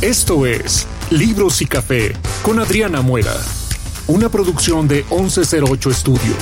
Esto 0.00 0.46
es 0.46 0.86
Libros 1.10 1.60
y 1.60 1.66
Café 1.66 2.12
con 2.42 2.60
Adriana 2.60 3.02
Muela, 3.02 3.34
una 4.06 4.28
producción 4.28 4.86
de 4.86 5.04
1108 5.10 5.90
Estudio, 5.90 6.36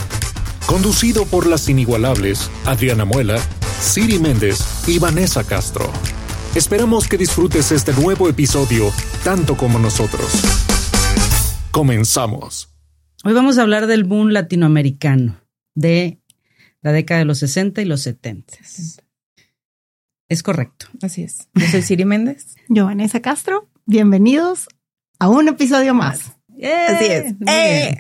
conducido 0.67 1.25
por 1.25 1.47
las 1.47 1.67
inigualables 1.71 2.51
Adriana 2.67 3.07
Muela, 3.07 3.39
Siri 3.81 4.19
Méndez 4.19 4.87
y 4.87 4.99
Vanessa 4.99 5.43
Castro. 5.43 5.91
Esperamos 6.55 7.09
que 7.09 7.17
disfrutes 7.17 7.73
este 7.73 7.95
nuevo 7.95 8.29
episodio 8.29 8.93
tanto 9.25 9.57
como 9.57 9.79
nosotros. 9.79 10.27
Comenzamos. 11.71 12.69
Hoy 13.25 13.33
vamos 13.33 13.57
a 13.57 13.63
hablar 13.63 13.87
del 13.87 14.05
boom 14.05 14.33
latinoamericano 14.33 15.41
de 15.75 16.21
la 16.83 16.93
década 16.93 17.21
de 17.21 17.25
los 17.25 17.39
60 17.39 17.81
y 17.81 17.87
los 17.87 18.03
70. 18.03 18.53
Es 20.29 20.43
correcto. 20.43 20.87
Así 21.03 21.23
es. 21.23 21.49
Yo 21.55 21.67
soy 21.67 21.83
Siri 21.83 22.05
Méndez. 22.05 22.57
Yo, 22.69 22.87
Vanessa 22.87 23.21
Castro. 23.23 23.69
Bienvenidos 23.85 24.67
a 25.21 25.29
un 25.29 25.47
episodio 25.47 25.95
más. 25.95 26.33
Así 26.49 27.05
es. 27.05 27.35
¡Eh! 27.47 27.97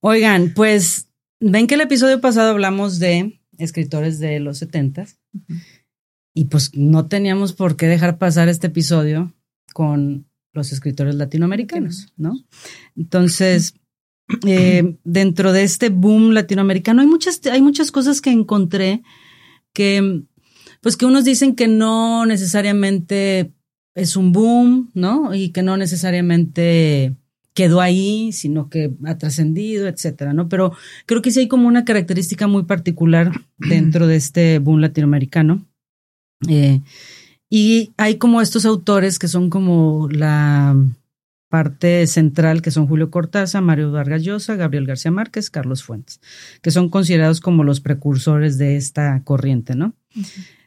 Oigan, 0.00 0.54
pues 0.54 1.10
ven 1.40 1.66
que 1.66 1.74
el 1.74 1.82
episodio 1.82 2.22
pasado 2.22 2.50
hablamos 2.50 2.98
de 2.98 3.38
escritores 3.58 4.18
de 4.18 4.40
los 4.40 4.58
70 4.58 5.08
y 6.34 6.46
pues 6.46 6.74
no 6.74 7.06
teníamos 7.06 7.52
por 7.52 7.76
qué 7.76 7.86
dejar 7.86 8.16
pasar 8.16 8.48
este 8.48 8.68
episodio 8.68 9.34
con 9.74 10.26
los 10.54 10.72
escritores 10.72 11.16
latinoamericanos, 11.16 12.14
¿no? 12.16 12.42
Entonces, 12.96 13.74
eh, 14.46 14.96
dentro 15.04 15.52
de 15.52 15.64
este 15.64 15.90
boom 15.90 16.30
latinoamericano 16.30 17.02
hay 17.02 17.08
muchas, 17.08 17.44
hay 17.46 17.60
muchas 17.60 17.92
cosas 17.92 18.22
que 18.22 18.30
encontré 18.30 19.02
que 19.74 20.24
pues 20.82 20.96
que 20.96 21.06
unos 21.06 21.24
dicen 21.24 21.54
que 21.54 21.68
no 21.68 22.26
necesariamente 22.26 23.52
es 23.94 24.16
un 24.16 24.32
boom, 24.32 24.90
¿no? 24.94 25.34
Y 25.34 25.50
que 25.50 25.62
no 25.62 25.76
necesariamente 25.76 27.14
quedó 27.54 27.80
ahí, 27.80 28.32
sino 28.32 28.68
que 28.68 28.92
ha 29.04 29.16
trascendido, 29.16 29.86
etcétera, 29.86 30.32
¿no? 30.32 30.48
Pero 30.48 30.72
creo 31.06 31.22
que 31.22 31.30
sí 31.30 31.40
hay 31.40 31.48
como 31.48 31.68
una 31.68 31.84
característica 31.84 32.48
muy 32.48 32.64
particular 32.64 33.30
dentro 33.58 34.06
de 34.06 34.16
este 34.16 34.58
boom 34.58 34.80
latinoamericano. 34.80 35.64
Eh, 36.48 36.80
y 37.48 37.92
hay 37.96 38.16
como 38.16 38.40
estos 38.40 38.64
autores 38.64 39.18
que 39.18 39.28
son 39.28 39.50
como 39.50 40.08
la 40.10 40.74
parte 41.48 42.06
central, 42.06 42.62
que 42.62 42.70
son 42.70 42.88
Julio 42.88 43.10
Cortázar, 43.10 43.62
Mario 43.62 43.92
Vargas 43.92 44.22
Llosa, 44.22 44.56
Gabriel 44.56 44.86
García 44.86 45.10
Márquez, 45.10 45.50
Carlos 45.50 45.84
Fuentes, 45.84 46.20
que 46.62 46.70
son 46.70 46.88
considerados 46.88 47.40
como 47.40 47.62
los 47.62 47.80
precursores 47.80 48.56
de 48.58 48.76
esta 48.76 49.22
corriente, 49.22 49.76
¿no? 49.76 49.92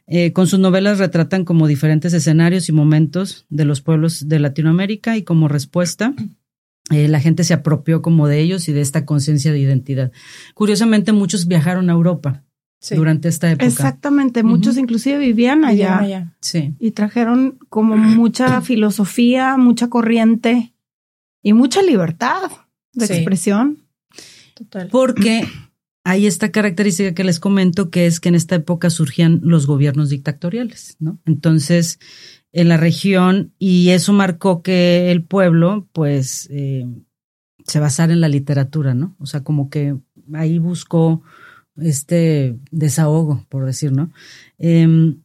Eh, 0.08 0.32
con 0.32 0.46
sus 0.46 0.60
novelas 0.60 0.98
retratan 0.98 1.44
como 1.44 1.66
diferentes 1.66 2.12
escenarios 2.12 2.68
y 2.68 2.72
momentos 2.72 3.44
de 3.48 3.64
los 3.64 3.80
pueblos 3.80 4.28
de 4.28 4.38
Latinoamérica 4.38 5.16
y 5.16 5.22
como 5.24 5.48
respuesta 5.48 6.14
eh, 6.90 7.08
la 7.08 7.18
gente 7.18 7.42
se 7.42 7.52
apropió 7.54 8.00
como 8.02 8.28
de 8.28 8.38
ellos 8.40 8.68
y 8.68 8.72
de 8.72 8.80
esta 8.80 9.04
conciencia 9.04 9.50
de 9.50 9.58
identidad. 9.58 10.12
Curiosamente, 10.54 11.10
muchos 11.10 11.48
viajaron 11.48 11.90
a 11.90 11.94
Europa 11.94 12.44
durante 12.90 13.26
esta 13.28 13.50
época. 13.50 13.66
Exactamente, 13.66 14.44
muchos 14.44 14.76
inclusive 14.76 15.18
vivían 15.18 15.64
allá, 15.64 16.36
Sí. 16.40 16.74
y 16.78 16.92
trajeron 16.92 17.58
como 17.68 17.96
mucha 17.96 18.60
filosofía, 18.60 19.56
mucha 19.56 19.88
corriente 19.88 20.72
y 21.42 21.52
mucha 21.54 21.82
libertad 21.82 22.52
de 22.92 23.06
Sí. 23.08 23.14
expresión. 23.14 23.78
Total. 24.54 24.86
Porque 24.92 25.42
hay 26.08 26.28
esta 26.28 26.52
característica 26.52 27.14
que 27.14 27.24
les 27.24 27.40
comento, 27.40 27.90
que 27.90 28.06
es 28.06 28.20
que 28.20 28.28
en 28.28 28.36
esta 28.36 28.54
época 28.54 28.90
surgían 28.90 29.40
los 29.42 29.66
gobiernos 29.66 30.08
dictatoriales, 30.08 30.96
¿no? 31.00 31.18
Entonces, 31.26 31.98
en 32.52 32.68
la 32.68 32.76
región, 32.76 33.52
y 33.58 33.88
eso 33.88 34.12
marcó 34.12 34.62
que 34.62 35.10
el 35.10 35.24
pueblo, 35.24 35.88
pues, 35.92 36.46
eh, 36.52 36.86
se 37.64 37.80
basara 37.80 38.12
en 38.12 38.20
la 38.20 38.28
literatura, 38.28 38.94
¿no? 38.94 39.16
O 39.18 39.26
sea, 39.26 39.42
como 39.42 39.68
que 39.68 39.96
ahí 40.32 40.60
buscó 40.60 41.24
este 41.76 42.56
desahogo, 42.70 43.44
por 43.48 43.66
decir, 43.66 43.90
¿no? 43.90 44.12
Em, 44.58 45.24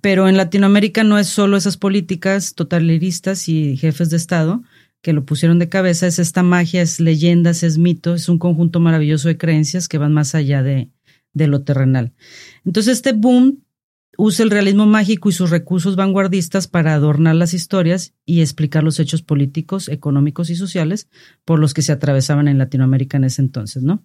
pero 0.00 0.26
en 0.26 0.38
Latinoamérica 0.38 1.04
no 1.04 1.18
es 1.18 1.26
solo 1.26 1.58
esas 1.58 1.76
políticas 1.76 2.54
totalitaristas 2.54 3.46
y 3.50 3.76
jefes 3.76 4.08
de 4.08 4.16
Estado 4.16 4.62
que 5.06 5.12
lo 5.12 5.24
pusieron 5.24 5.60
de 5.60 5.68
cabeza, 5.68 6.08
es 6.08 6.18
esta 6.18 6.42
magia, 6.42 6.82
es 6.82 6.98
leyendas, 6.98 7.62
es 7.62 7.78
mito, 7.78 8.12
es 8.14 8.28
un 8.28 8.40
conjunto 8.40 8.80
maravilloso 8.80 9.28
de 9.28 9.38
creencias 9.38 9.86
que 9.86 9.98
van 9.98 10.12
más 10.12 10.34
allá 10.34 10.64
de, 10.64 10.90
de 11.32 11.46
lo 11.46 11.62
terrenal. 11.62 12.12
Entonces 12.64 12.94
este 12.94 13.12
boom 13.12 13.62
usa 14.18 14.44
el 14.44 14.50
realismo 14.50 14.84
mágico 14.84 15.28
y 15.28 15.32
sus 15.32 15.50
recursos 15.50 15.94
vanguardistas 15.94 16.66
para 16.66 16.92
adornar 16.92 17.36
las 17.36 17.54
historias 17.54 18.14
y 18.24 18.40
explicar 18.40 18.82
los 18.82 18.98
hechos 18.98 19.22
políticos, 19.22 19.88
económicos 19.88 20.50
y 20.50 20.56
sociales 20.56 21.08
por 21.44 21.60
los 21.60 21.72
que 21.72 21.82
se 21.82 21.92
atravesaban 21.92 22.48
en 22.48 22.58
Latinoamérica 22.58 23.16
en 23.16 23.24
ese 23.26 23.42
entonces, 23.42 23.84
¿no? 23.84 24.04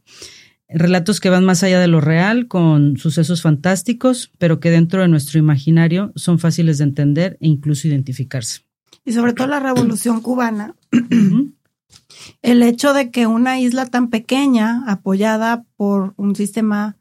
Relatos 0.70 1.20
que 1.20 1.32
van 1.32 1.46
más 1.46 1.64
allá 1.64 1.80
de 1.80 1.88
lo 1.88 2.00
real, 2.00 2.48
con 2.48 2.98
sucesos 2.98 3.42
fantásticos, 3.42 4.30
pero 4.38 4.60
que 4.60 4.70
dentro 4.70 5.02
de 5.02 5.08
nuestro 5.08 5.40
imaginario 5.40 6.14
son 6.16 6.38
fáciles 6.38 6.78
de 6.78 6.84
entender 6.84 7.40
e 7.42 7.48
incluso 7.48 7.88
identificarse. 7.88 8.70
Y 9.04 9.14
sobre 9.14 9.34
todo 9.34 9.48
la 9.48 9.60
revolución 9.60 10.22
cubana, 10.22 10.76
el 12.42 12.64
hecho 12.64 12.94
de 12.94 13.12
que 13.12 13.28
una 13.28 13.60
isla 13.60 13.88
tan 13.88 14.10
pequeña, 14.10 14.84
apoyada 14.88 15.66
por 15.76 16.14
un 16.18 16.36
sistema 16.36 16.98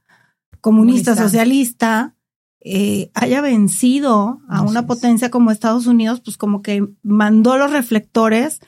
comunista, 0.61 1.13
Comunista. 1.13 1.17
socialista, 1.17 2.15
eh, 2.63 3.11
haya 3.15 3.41
vencido 3.41 4.41
a 4.49 4.61
una 4.63 4.87
potencia 4.87 5.31
como 5.31 5.51
Estados 5.51 5.87
Unidos, 5.87 6.21
pues 6.21 6.37
como 6.37 6.61
que 6.61 6.87
mandó 7.03 7.57
los 7.57 7.73
reflectores 7.73 8.61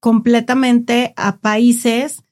completamente 0.00 1.14
a 1.16 1.38
países 1.38 2.24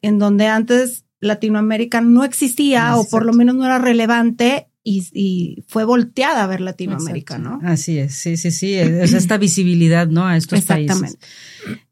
en 0.00 0.18
donde 0.18 0.46
antes 0.46 1.04
Latinoamérica 1.20 2.00
no 2.00 2.24
existía 2.24 2.96
o 2.96 3.06
por 3.08 3.26
lo 3.26 3.32
menos 3.32 3.56
no 3.56 3.66
era 3.66 3.78
relevante 3.78 4.69
y, 4.82 5.06
y 5.12 5.64
fue 5.68 5.84
volteada 5.84 6.44
a 6.44 6.46
ver 6.46 6.60
Latinoamérica, 6.60 7.36
Exacto. 7.36 7.58
¿no? 7.62 7.68
Así 7.68 7.98
es, 7.98 8.14
sí, 8.14 8.36
sí, 8.36 8.50
sí, 8.50 8.74
es 8.74 9.12
esta 9.12 9.36
visibilidad, 9.38 10.08
¿no? 10.08 10.26
A 10.26 10.36
estos 10.36 10.58
Exactamente. 10.60 11.18
países. 11.18 11.18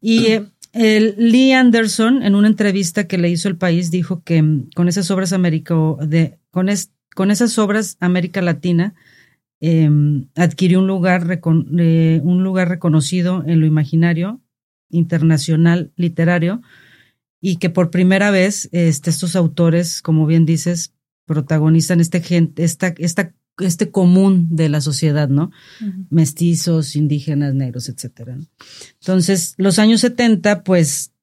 Y 0.01 0.25
eh, 0.27 0.45
el 0.73 1.15
Lee 1.17 1.51
Anderson, 1.53 2.23
en 2.23 2.35
una 2.35 2.47
entrevista 2.47 3.07
que 3.07 3.17
le 3.17 3.29
hizo 3.29 3.47
el 3.47 3.57
país, 3.57 3.91
dijo 3.91 4.23
que 4.23 4.41
mm, 4.41 4.69
con 4.75 4.87
esas 4.87 5.11
obras 5.11 5.33
Américo, 5.33 5.97
de, 6.01 6.39
con, 6.51 6.69
es- 6.69 6.91
con 7.15 7.31
esas 7.31 7.57
obras 7.59 7.97
América 7.99 8.41
Latina 8.41 8.95
eh, 9.61 9.89
adquirió 10.35 10.79
un 10.79 10.87
lugar, 10.87 11.27
recon- 11.27 11.67
eh, 11.79 12.21
un 12.23 12.43
lugar 12.43 12.69
reconocido 12.69 13.43
en 13.45 13.59
lo 13.59 13.65
imaginario 13.65 14.41
internacional 14.89 15.91
literario 15.95 16.61
y 17.41 17.57
que 17.57 17.69
por 17.69 17.89
primera 17.89 18.31
vez 18.31 18.69
este, 18.71 19.09
estos 19.09 19.35
autores, 19.35 20.01
como 20.01 20.25
bien 20.25 20.45
dices, 20.45 20.93
protagonizan 21.29 21.99
este 21.99 22.21
gente, 22.21 22.63
esta, 22.63 22.87
esta, 22.97 23.35
este 23.59 23.91
común 23.91 24.47
de 24.49 24.67
la 24.67 24.81
sociedad, 24.81 25.29
¿no? 25.29 25.51
Mestizos, 26.09 26.95
indígenas, 26.95 27.53
negros, 27.53 27.87
etcétera. 27.87 28.35
¿no? 28.35 28.47
Entonces, 28.99 29.53
los 29.57 29.77
años 29.77 30.01
70, 30.01 30.63
pues, 30.63 31.13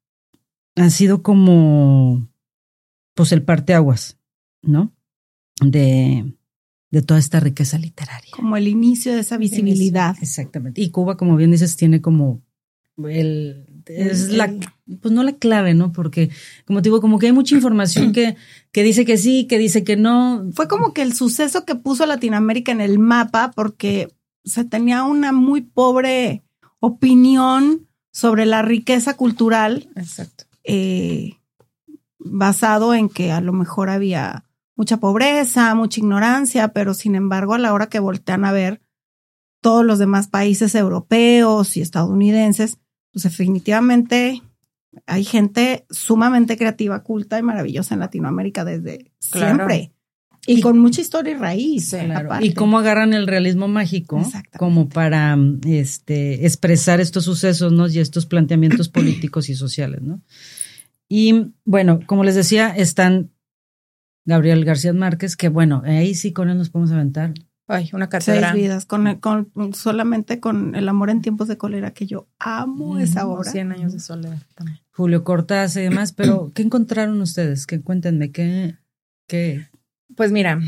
han 0.76 0.92
sido 0.92 1.24
como, 1.24 2.30
pues, 3.14 3.32
el 3.32 3.42
parteaguas, 3.42 4.16
¿no? 4.62 4.94
De, 5.60 6.36
de 6.92 7.02
toda 7.02 7.18
esta 7.18 7.40
riqueza 7.40 7.76
literaria. 7.76 8.30
Como 8.30 8.56
el 8.56 8.68
inicio 8.68 9.12
de 9.12 9.22
esa 9.22 9.38
visibilidad. 9.38 10.14
Exactamente. 10.22 10.80
Y 10.80 10.90
Cuba, 10.90 11.16
como 11.16 11.34
bien 11.34 11.50
dices, 11.50 11.74
tiene 11.74 12.00
como 12.00 12.44
el, 13.08 13.75
es 13.86 14.24
El- 14.28 14.38
la, 14.38 14.54
pues 15.00 15.12
no 15.12 15.22
la 15.22 15.32
clave, 15.32 15.74
¿no? 15.74 15.92
Porque, 15.92 16.30
como 16.66 16.80
te 16.82 16.88
digo, 16.88 17.00
como 17.00 17.18
que 17.18 17.26
hay 17.26 17.32
mucha 17.32 17.54
información 17.54 18.12
que, 18.12 18.36
que 18.72 18.82
dice 18.82 19.04
que 19.04 19.16
sí, 19.16 19.46
que 19.46 19.58
dice 19.58 19.84
que 19.84 19.96
no. 19.96 20.46
Fue 20.54 20.68
como 20.68 20.92
que 20.92 21.02
el 21.02 21.12
suceso 21.14 21.64
que 21.64 21.74
puso 21.74 22.04
a 22.04 22.06
Latinoamérica 22.06 22.72
en 22.72 22.80
el 22.80 22.98
mapa 22.98 23.52
porque 23.54 24.08
se 24.44 24.64
tenía 24.64 25.02
una 25.04 25.32
muy 25.32 25.60
pobre 25.62 26.42
opinión 26.80 27.88
sobre 28.12 28.46
la 28.46 28.62
riqueza 28.62 29.14
cultural 29.14 29.88
Exacto. 29.96 30.44
eh, 30.64 31.34
basado 32.18 32.94
en 32.94 33.08
que 33.08 33.32
a 33.32 33.40
lo 33.40 33.52
mejor 33.52 33.90
había 33.90 34.44
mucha 34.76 34.98
pobreza, 34.98 35.74
mucha 35.74 36.00
ignorancia, 36.00 36.68
pero 36.68 36.94
sin 36.94 37.14
embargo 37.14 37.54
a 37.54 37.58
la 37.58 37.72
hora 37.72 37.88
que 37.88 37.98
voltean 37.98 38.44
a 38.44 38.52
ver 38.52 38.80
todos 39.60 39.84
los 39.84 39.98
demás 39.98 40.28
países 40.28 40.74
europeos 40.74 41.76
y 41.76 41.80
estadounidenses, 41.80 42.78
pues 43.16 43.22
definitivamente 43.22 44.42
hay 45.06 45.24
gente 45.24 45.86
sumamente 45.88 46.58
creativa, 46.58 47.02
culta 47.02 47.38
y 47.38 47.42
maravillosa 47.42 47.94
en 47.94 48.00
Latinoamérica 48.00 48.62
desde 48.62 49.10
Claro. 49.30 49.54
siempre. 49.54 49.92
Y, 50.46 50.58
Y- 50.58 50.60
con 50.60 50.78
mucha 50.78 51.00
historia 51.00 51.32
y 51.32 51.36
raíz. 51.38 51.88
Claro. 51.98 52.28
Y 52.44 52.52
cómo 52.52 52.78
agarran 52.78 53.14
el 53.14 53.26
realismo 53.26 53.68
mágico 53.68 54.22
como 54.58 54.90
para 54.90 55.34
este, 55.66 56.44
expresar 56.44 57.00
estos 57.00 57.24
sucesos 57.24 57.72
¿no? 57.72 57.88
y 57.88 58.00
estos 58.00 58.26
planteamientos 58.26 58.90
políticos 58.90 59.48
y 59.48 59.54
sociales. 59.54 60.02
¿no? 60.02 60.20
Y 61.08 61.52
bueno, 61.64 62.00
como 62.04 62.22
les 62.22 62.34
decía, 62.34 62.68
están 62.68 63.30
Gabriel 64.26 64.62
García 64.66 64.92
Márquez, 64.92 65.36
que 65.36 65.48
bueno, 65.48 65.80
ahí 65.86 66.14
sí 66.14 66.34
con 66.34 66.50
él 66.50 66.58
nos 66.58 66.68
podemos 66.68 66.92
aventar 66.92 67.32
Ay, 67.68 67.90
una 67.92 68.08
Seis 68.10 68.24
cátedra. 68.26 68.52
vidas, 68.52 68.86
con, 68.86 69.06
el- 69.08 69.18
con 69.20 69.50
solamente 69.74 70.38
con 70.38 70.74
el 70.76 70.88
amor 70.88 71.10
en 71.10 71.20
tiempos 71.20 71.48
de 71.48 71.56
cólera, 71.58 71.92
que 71.92 72.06
yo 72.06 72.28
amo 72.38 72.98
esa 72.98 73.26
obra. 73.26 73.50
100 73.50 73.72
años 73.72 73.92
de 73.92 74.00
soledad 74.00 74.38
también. 74.54 74.78
Julio 74.92 75.24
Cortázar 75.24 75.82
y 75.82 75.86
demás, 75.86 76.12
pero 76.12 76.50
¿qué 76.54 76.62
encontraron 76.62 77.20
ustedes? 77.20 77.66
Que 77.66 77.80
cuéntenme, 77.80 78.30
¿qué? 78.30 78.76
qué? 79.26 79.66
Pues 80.14 80.30
mira, 80.30 80.60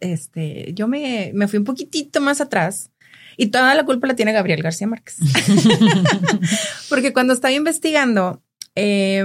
este, 0.00 0.72
yo 0.74 0.88
me, 0.88 1.30
me 1.34 1.46
fui 1.48 1.58
un 1.58 1.64
poquitito 1.64 2.20
más 2.20 2.40
atrás 2.40 2.90
y 3.36 3.46
toda 3.48 3.74
la 3.74 3.84
culpa 3.84 4.06
la 4.06 4.16
tiene 4.16 4.32
Gabriel 4.32 4.62
García 4.62 4.86
Márquez. 4.86 5.18
Porque 6.88 7.12
cuando 7.12 7.32
estaba 7.32 7.52
investigando, 7.52 8.42
eh, 8.74 9.24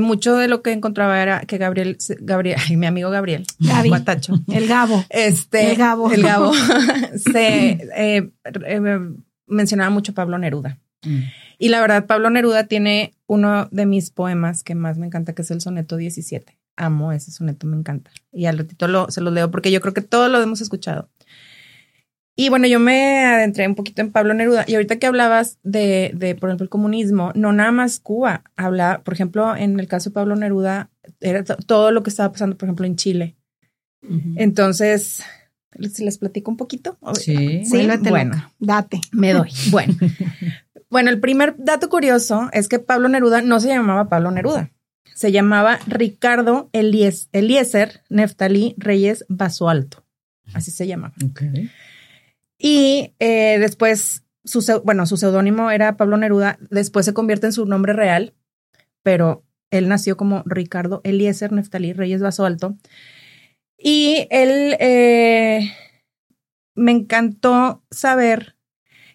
mucho 0.00 0.36
de 0.36 0.48
lo 0.48 0.62
que 0.62 0.72
encontraba 0.72 1.22
era 1.22 1.40
que 1.40 1.58
Gabriel, 1.58 1.98
Gabriel, 2.20 2.58
ay, 2.68 2.76
mi 2.76 2.86
amigo 2.86 3.10
Gabriel. 3.10 3.44
Guatacho, 3.86 4.34
El 4.52 4.66
Gabo. 4.66 5.04
este, 5.10 5.70
El 5.70 5.76
Gabo. 5.76 6.10
el 6.10 6.22
Gabo, 6.22 6.52
se 7.16 7.70
eh, 7.96 8.30
eh, 8.44 9.00
mencionaba 9.46 9.90
mucho 9.90 10.12
a 10.12 10.14
Pablo 10.14 10.38
Neruda. 10.38 10.78
Mm. 11.04 11.20
Y 11.58 11.68
la 11.68 11.80
verdad, 11.80 12.06
Pablo 12.06 12.30
Neruda 12.30 12.64
tiene 12.64 13.14
uno 13.26 13.68
de 13.70 13.86
mis 13.86 14.10
poemas 14.10 14.62
que 14.62 14.74
más 14.74 14.96
me 14.96 15.06
encanta, 15.06 15.34
que 15.34 15.42
es 15.42 15.50
el 15.50 15.60
soneto 15.60 15.96
17. 15.96 16.58
Amo 16.76 17.12
ese 17.12 17.30
soneto, 17.30 17.66
me 17.66 17.76
encanta. 17.76 18.10
Y 18.32 18.46
al 18.46 18.56
ratito 18.56 18.88
lo, 18.88 19.10
se 19.10 19.20
los 19.20 19.32
leo 19.32 19.50
porque 19.50 19.70
yo 19.70 19.80
creo 19.82 19.92
que 19.92 20.00
todos 20.00 20.30
lo 20.30 20.40
hemos 20.40 20.62
escuchado. 20.62 21.10
Y 22.36 22.48
bueno, 22.48 22.66
yo 22.66 22.78
me 22.80 23.24
adentré 23.26 23.66
un 23.66 23.74
poquito 23.74 24.00
en 24.00 24.12
Pablo 24.12 24.32
Neruda. 24.32 24.64
Y 24.66 24.74
ahorita 24.74 24.98
que 24.98 25.06
hablabas 25.06 25.58
de, 25.62 26.12
de, 26.14 26.34
por 26.34 26.48
ejemplo, 26.48 26.64
el 26.64 26.70
comunismo, 26.70 27.32
no 27.34 27.52
nada 27.52 27.70
más 27.72 28.00
Cuba. 28.00 28.44
Habla, 28.56 29.02
por 29.04 29.12
ejemplo, 29.14 29.54
en 29.56 29.78
el 29.78 29.86
caso 29.88 30.10
de 30.10 30.14
Pablo 30.14 30.36
Neruda, 30.36 30.90
era 31.20 31.44
to- 31.44 31.56
todo 31.56 31.90
lo 31.90 32.02
que 32.02 32.10
estaba 32.10 32.32
pasando, 32.32 32.56
por 32.56 32.66
ejemplo, 32.66 32.86
en 32.86 32.96
Chile. 32.96 33.36
Entonces, 34.36 35.22
¿les, 35.74 35.98
les 36.00 36.18
platico 36.18 36.50
un 36.50 36.56
poquito? 36.56 36.96
Sí. 37.14 37.64
Sí, 37.66 37.86
bueno. 38.08 38.34
loca. 38.36 38.52
Date. 38.58 39.00
Me 39.12 39.32
doy. 39.32 39.50
Bueno. 39.70 39.94
bueno, 40.88 41.10
el 41.10 41.20
primer 41.20 41.54
dato 41.58 41.88
curioso 41.90 42.48
es 42.52 42.68
que 42.68 42.78
Pablo 42.78 43.08
Neruda 43.08 43.42
no 43.42 43.60
se 43.60 43.68
llamaba 43.68 44.08
Pablo 44.08 44.30
Neruda. 44.30 44.70
Se 45.14 45.32
llamaba 45.32 45.78
Ricardo 45.86 46.70
Elies- 46.72 47.28
Eliezer 47.32 48.00
Neftalí 48.08 48.74
Reyes 48.78 49.26
Basualto. 49.28 50.04
Así 50.54 50.70
se 50.70 50.86
llamaba. 50.86 51.12
Ok. 51.24 51.42
Y 52.62 53.14
eh, 53.18 53.56
después, 53.58 54.22
su, 54.44 54.82
bueno, 54.84 55.06
su 55.06 55.16
seudónimo 55.16 55.70
era 55.70 55.96
Pablo 55.96 56.18
Neruda. 56.18 56.58
Después 56.70 57.06
se 57.06 57.14
convierte 57.14 57.46
en 57.46 57.54
su 57.54 57.64
nombre 57.64 57.94
real, 57.94 58.34
pero 59.02 59.46
él 59.70 59.88
nació 59.88 60.18
como 60.18 60.42
Ricardo 60.44 61.00
Eliezer 61.02 61.52
Neftalí 61.52 61.94
Reyes 61.94 62.20
Basualto. 62.20 62.76
Y 63.78 64.26
él 64.30 64.76
eh, 64.78 65.72
me 66.74 66.92
encantó 66.92 67.82
saber 67.90 68.56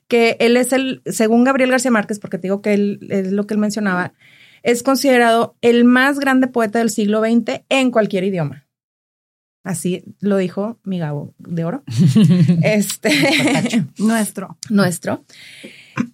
que 0.08 0.38
él 0.40 0.58
es 0.58 0.74
el, 0.74 1.04
según 1.06 1.44
Gabriel 1.44 1.70
García 1.70 1.92
Márquez, 1.92 2.18
porque 2.18 2.40
te 2.40 2.48
digo 2.48 2.64
que 2.64 2.74
él 2.74 3.00
es 3.12 3.32
lo 3.32 3.46
que 3.46 3.54
él 3.54 3.60
mencionaba, 3.60 4.14
es 4.64 4.82
considerado 4.82 5.56
el 5.62 5.84
más 5.84 6.20
grande 6.20 6.48
poeta 6.48 6.80
del 6.80 6.90
siglo 6.90 7.22
XX 7.22 7.62
en 7.70 7.92
cualquier 7.92 8.24
idioma. 8.24 8.65
Así 9.66 10.04
lo 10.22 10.38
dijo 10.38 10.80
mi 10.84 11.00
Gabo 11.00 11.34
de 11.40 11.66
oro. 11.66 11.84
Este 12.64 13.10
Nuestro. 13.98 14.58
nuestro. 14.70 15.26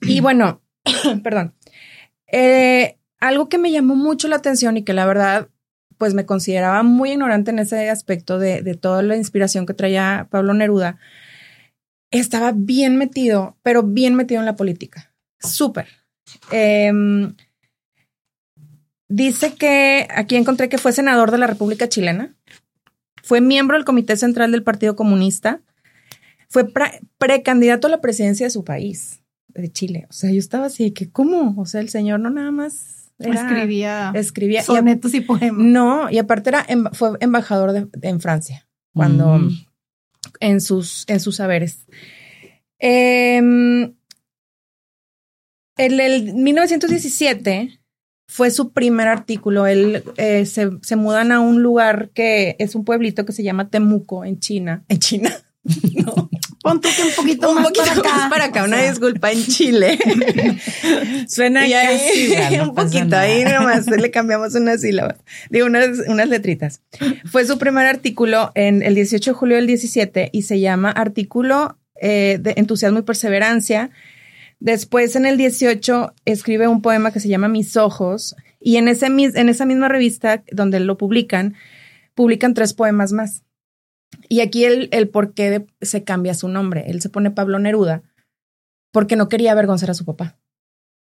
Y 0.02 0.22
bueno, 0.22 0.62
perdón. 1.24 1.54
Eh, 2.32 2.98
algo 3.20 3.50
que 3.50 3.58
me 3.58 3.72
llamó 3.72 3.96
mucho 3.96 4.30
la 4.30 4.38
atención 4.38 4.78
y 4.78 4.84
que 4.84 4.94
la 4.94 5.06
verdad, 5.06 5.50
pues 5.98 6.14
me 6.14 6.26
consideraba 6.26 6.82
muy 6.82 7.12
ignorante 7.12 7.52
en 7.52 7.60
ese 7.60 7.90
aspecto 7.90 8.40
de, 8.40 8.62
de 8.62 8.74
toda 8.76 9.04
la 9.04 9.18
inspiración 9.18 9.66
que 9.66 9.74
traía 9.74 10.30
Pablo 10.32 10.54
Neruda, 10.54 10.98
estaba 12.10 12.54
bien 12.56 12.96
metido, 12.96 13.58
pero 13.64 13.84
bien 13.84 14.16
metido 14.16 14.40
en 14.40 14.46
la 14.46 14.56
política. 14.56 15.14
Súper. 15.40 15.88
Em, 16.52 17.36
dice 19.10 19.56
que 19.56 20.08
aquí 20.10 20.38
encontré 20.38 20.70
que 20.70 20.78
fue 20.78 20.94
senador 20.94 21.32
de 21.32 21.38
la 21.38 21.48
República 21.48 21.90
Chilena, 21.90 22.34
fue 23.32 23.40
miembro 23.40 23.78
del 23.78 23.86
Comité 23.86 24.18
Central 24.18 24.52
del 24.52 24.62
Partido 24.62 24.98
Comunista, 24.98 25.62
fue 26.50 26.66
pre- 26.70 27.00
precandidato 27.18 27.88
a 27.88 27.90
la 27.90 28.02
presidencia 28.02 28.46
de 28.46 28.50
su 28.50 28.66
país, 28.66 29.22
de 29.48 29.72
Chile. 29.72 30.06
O 30.10 30.12
sea, 30.12 30.30
yo 30.32 30.38
estaba 30.38 30.66
así, 30.66 30.92
que 30.92 31.10
¿cómo? 31.10 31.56
O 31.58 31.66
sea, 31.66 31.80
el 31.80 31.88
señor 31.88 32.20
no 32.20 32.30
nada 32.30 32.52
más 32.52 33.14
era- 33.20 33.36
Escribía 33.50 34.12
escribía. 34.16 34.64
sonetos 34.64 35.14
y 35.14 35.22
poemas. 35.22 35.64
no, 35.66 36.10
y 36.12 36.18
aparte 36.18 36.50
era, 36.50 36.66
em- 36.68 36.90
fue 36.92 37.12
embajador 37.22 37.72
de- 37.72 37.88
en 38.02 38.20
Francia, 38.20 38.68
cuando 38.94 39.38
Mm. 39.40 39.66
en 40.42 40.60
sus, 40.60 41.06
en 41.08 41.22
sus 41.22 41.38
saberes. 41.38 41.86
Em, 42.80 43.94
en 45.78 46.00
el 46.02 46.34
1917 46.34 47.80
fue 48.32 48.50
su 48.50 48.72
primer 48.72 49.10
artículo. 49.10 49.68
Él 49.68 50.06
eh, 50.16 50.46
se, 50.46 50.70
se 50.82 50.96
mudan 50.96 51.34
a 51.34 51.42
un 51.42 51.62
lugar 51.62 52.12
que 52.14 52.56
es 52.60 52.76
un 52.76 52.86
pueblito 52.86 53.26
que 53.26 53.34
se 53.34 53.44
llama 53.44 53.68
Temuco 53.68 54.24
en 54.24 54.40
China. 54.40 54.84
En 54.88 55.00
China. 55.00 55.32
No, 55.94 56.28
Pon 56.64 56.82
tú 56.82 56.90
que 56.96 57.04
un 57.04 57.12
poquito 57.16 57.50
un 57.50 57.56
más 57.56 57.66
poquito 57.66 57.86
para 57.86 58.00
acá. 58.00 58.18
más 58.18 58.30
para 58.32 58.46
acá, 58.46 58.64
O 58.64 58.66
una 58.66 58.78
sea, 58.78 58.90
disculpa 58.90 59.32
en 59.32 59.44
Chile. 59.44 60.00
Suena 61.28 61.68
Y 61.68 61.72
casi 61.72 62.58
no 62.58 62.70
un 62.70 62.76
poquito, 62.76 63.06
nada. 63.06 63.22
ahí 63.22 63.44
nomás 63.44 63.86
le 63.86 64.10
cambiamos 64.10 64.56
unas 64.56 64.82
sílabas, 64.82 65.18
digo, 65.52 65.68
unas, 65.68 66.00
unas 66.08 66.28
letritas. 66.30 66.82
Fue 67.26 67.46
su 67.46 67.60
primer 67.60 67.86
artículo 67.86 68.52
en 68.56 68.82
el 68.82 68.96
18 68.96 69.32
de 69.32 69.36
julio 69.36 69.56
del 69.58 69.68
17 69.68 70.30
y 70.32 70.42
se 70.42 70.60
llama 70.60 70.90
Artículo 70.90 71.78
eh, 72.02 72.40
de 72.42 72.56
Entusiasmo 72.58 72.98
y 72.98 73.04
Perseverancia. 73.04 73.92
Después, 74.62 75.16
en 75.16 75.26
el 75.26 75.38
18, 75.38 76.14
escribe 76.26 76.68
un 76.68 76.84
poema 76.84 77.12
que 77.12 77.20
se 77.20 77.28
llama 77.28 77.48
Mis 77.48 77.76
Ojos 77.78 78.36
y 78.60 78.78
en, 78.78 78.88
ese, 78.88 79.08
en 79.08 79.50
esa 79.50 79.66
misma 79.66 79.88
revista 79.90 80.44
donde 80.52 80.80
lo 80.80 80.98
publican, 81.00 81.56
publican 82.14 82.54
tres 82.54 82.74
poemas 82.76 83.12
más. 83.12 83.44
Y 84.30 84.42
aquí 84.42 84.66
el, 84.66 84.88
el 84.92 85.10
por 85.10 85.34
qué 85.34 85.50
de- 85.50 85.68
se 85.82 86.04
cambia 86.04 86.36
su 86.36 86.48
nombre. 86.48 86.84
Él 86.92 87.02
se 87.02 87.10
pone 87.10 87.32
Pablo 87.32 87.58
Neruda 87.58 88.04
porque 88.92 89.16
no 89.16 89.30
quería 89.30 89.52
avergonzar 89.54 89.90
a 89.90 89.96
su 89.96 90.06
papá. 90.06 90.38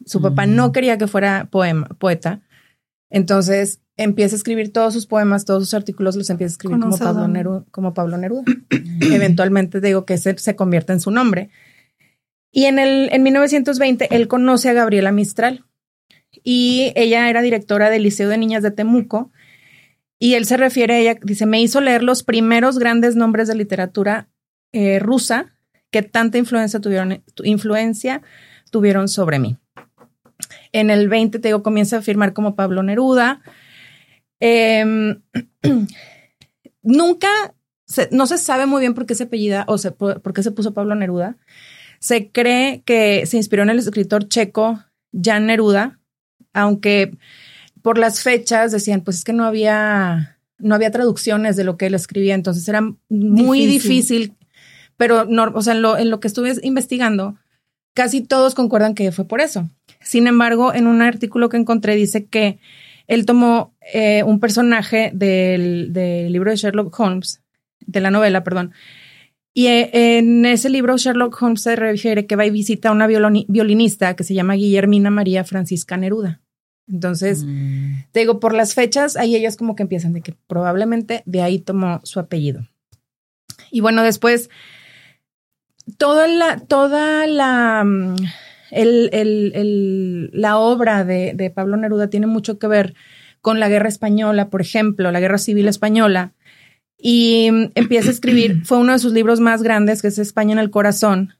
Su 0.05 0.21
papá 0.21 0.45
Mm. 0.47 0.55
no 0.55 0.71
quería 0.71 0.97
que 0.97 1.07
fuera 1.07 1.49
poema, 1.51 1.87
poeta. 1.99 2.41
Entonces 3.09 3.81
empieza 3.97 4.35
a 4.35 4.37
escribir 4.37 4.71
todos 4.71 4.93
sus 4.93 5.05
poemas, 5.05 5.43
todos 5.43 5.63
sus 5.65 5.73
artículos 5.73 6.15
los 6.15 6.29
empieza 6.29 6.51
a 6.51 6.53
escribir 6.53 6.79
como 6.79 6.97
Pablo. 6.97 7.27
Neruda, 7.27 7.65
como 7.71 7.93
Pablo 7.93 8.17
Neruda. 8.17 8.43
Eventualmente 9.01 9.81
digo 9.81 10.05
que 10.05 10.17
se, 10.17 10.37
se 10.37 10.55
convierte 10.55 10.93
en 10.93 10.99
su 11.01 11.11
nombre. 11.11 11.49
Y 12.55 12.65
en, 12.65 12.77
el, 12.77 13.09
en 13.11 13.23
1920 13.23 14.15
él 14.15 14.27
conoce 14.27 14.69
a 14.69 14.73
Gabriela 14.73 15.11
Mistral 15.11 15.65
y 16.43 16.93
ella 16.95 17.27
era 17.29 17.41
directora 17.41 17.89
del 17.89 18.03
Liceo 18.03 18.29
de 18.29 18.37
Niñas 18.37 18.61
de 18.61 18.69
Temuco 18.71 19.31
y 20.19 20.35
él 20.35 20.45
se 20.45 20.55
refiere 20.57 20.93
a 20.93 20.99
ella, 20.99 21.15
dice, 21.23 21.47
me 21.47 21.59
hizo 21.61 21.81
leer 21.81 22.03
los 22.03 22.21
primeros 22.23 22.77
grandes 22.77 23.15
nombres 23.15 23.47
de 23.47 23.55
literatura 23.55 24.29
eh, 24.71 24.99
rusa 24.99 25.55
que 25.89 26.03
tanta 26.03 26.37
influencia 26.37 26.79
tuvieron, 26.79 27.23
tu- 27.33 27.43
influencia 27.43 28.21
tuvieron 28.71 29.07
sobre 29.07 29.39
mí. 29.39 29.57
En 30.71 30.91
el 30.91 31.09
20, 31.09 31.39
te 31.39 31.47
digo, 31.47 31.63
comienza 31.63 31.97
a 31.97 32.01
firmar 32.01 32.33
como 32.33 32.55
Pablo 32.55 32.83
Neruda. 32.83 33.41
Em, 34.39 35.21
nunca, 36.83 37.27
se- 37.85 38.09
no 38.11 38.27
se 38.27 38.37
sabe 38.37 38.65
muy 38.65 38.79
bien 38.81 38.93
por 38.93 39.05
qué 39.05 39.15
se 39.15 39.23
apellida 39.23 39.65
o 39.67 39.77
se, 39.77 39.91
por 39.91 40.33
qué 40.33 40.43
se 40.43 40.51
puso 40.51 40.73
Pablo 40.73 40.95
Neruda. 40.95 41.37
Se 42.03 42.29
cree 42.31 42.81
que 42.83 43.25
se 43.25 43.37
inspiró 43.37 43.63
en 43.63 43.69
el 43.69 43.79
escritor 43.79 44.27
checo 44.27 44.83
Jan 45.13 45.45
Neruda, 45.45 46.01
aunque 46.51 47.15
por 47.81 47.97
las 47.97 48.21
fechas 48.21 48.73
decían, 48.73 48.99
pues 49.05 49.19
es 49.19 49.23
que 49.23 49.31
no 49.31 49.45
había, 49.45 50.37
no 50.57 50.75
había 50.75 50.91
traducciones 50.91 51.55
de 51.55 51.63
lo 51.63 51.77
que 51.77 51.85
él 51.85 51.93
escribía, 51.93 52.35
entonces 52.35 52.67
era 52.67 52.81
muy 53.07 53.65
Difícil. 53.65 54.23
difícil, 54.23 54.33
pero 54.97 55.23
no, 55.23 55.49
o 55.55 55.61
sea, 55.61 55.75
en 55.75 55.81
lo, 55.81 55.97
en 55.97 56.09
lo 56.09 56.19
que 56.19 56.27
estuve 56.27 56.53
investigando, 56.63 57.37
casi 57.93 58.19
todos 58.19 58.53
concuerdan 58.53 58.95
que 58.95 59.13
fue 59.13 59.23
por 59.25 59.39
eso. 59.39 59.69
Sin 60.01 60.27
embargo, 60.27 60.73
en 60.73 60.87
un 60.87 61.01
artículo 61.01 61.47
que 61.47 61.55
encontré 61.55 61.95
dice 61.95 62.25
que 62.25 62.59
él 63.07 63.25
tomó 63.25 63.73
eh, 63.93 64.23
un 64.23 64.41
personaje 64.41 65.11
del, 65.13 65.93
del 65.93 66.33
libro 66.33 66.51
de 66.51 66.57
Sherlock 66.57 66.99
Holmes, 66.99 67.41
de 67.79 68.01
la 68.01 68.11
novela, 68.11 68.43
perdón, 68.43 68.73
y 69.53 69.67
eh, 69.67 70.17
en 70.17 70.45
ese 70.45 70.69
libro 70.69 70.97
Sherlock 70.97 71.39
Holmes 71.41 71.61
se 71.61 71.75
refiere 71.75 72.25
que 72.25 72.35
va 72.35 72.45
y 72.45 72.49
visita 72.49 72.89
a 72.89 72.91
una 72.91 73.07
violinista 73.07 74.15
que 74.15 74.23
se 74.23 74.33
llama 74.33 74.55
Guillermina 74.55 75.09
María 75.11 75.43
Francisca 75.43 75.95
Neruda. 75.97 76.41
Entonces, 76.91 77.43
Mm. 77.45 78.03
te 78.11 78.19
digo, 78.21 78.39
por 78.39 78.53
las 78.53 78.73
fechas, 78.73 79.15
ahí 79.15 79.35
ellos 79.35 79.55
como 79.55 79.75
que 79.75 79.83
empiezan 79.83 80.13
de 80.13 80.21
que 80.21 80.35
probablemente 80.47 81.23
de 81.25 81.41
ahí 81.41 81.59
tomó 81.59 82.01
su 82.03 82.19
apellido. 82.19 82.67
Y 83.71 83.79
bueno, 83.81 84.03
después, 84.03 84.49
toda 85.97 86.27
la, 86.27 86.59
toda 86.59 87.27
la, 87.27 87.83
mm, 87.85 88.15
el, 88.71 89.09
el- 89.13 89.51
el- 89.55 90.29
la 90.33 90.57
obra 90.57 91.03
de, 91.05 91.33
de 91.35 91.49
Pablo 91.49 91.77
Neruda 91.77 92.09
tiene 92.09 92.27
mucho 92.27 92.57
que 92.59 92.67
ver 92.67 92.95
con 93.41 93.59
la 93.59 93.69
guerra 93.69 93.89
española, 93.89 94.49
por 94.49 94.61
ejemplo, 94.61 95.11
la 95.11 95.19
guerra 95.19 95.37
civil 95.37 95.67
española. 95.67 96.33
Y 97.05 97.51
mm, 97.51 97.71
empieza 97.75 98.07
a 98.07 98.13
escribir, 98.13 98.61
fue 98.65 98.79
uno 98.79 98.93
de 98.93 98.99
sus 98.99 99.11
libros 99.11 99.39
más 99.41 99.61
grandes, 99.61 100.01
que 100.01 100.07
es 100.07 100.17
España 100.17 100.53
en 100.53 100.59
el 100.59 100.71
Corazón, 100.71 101.35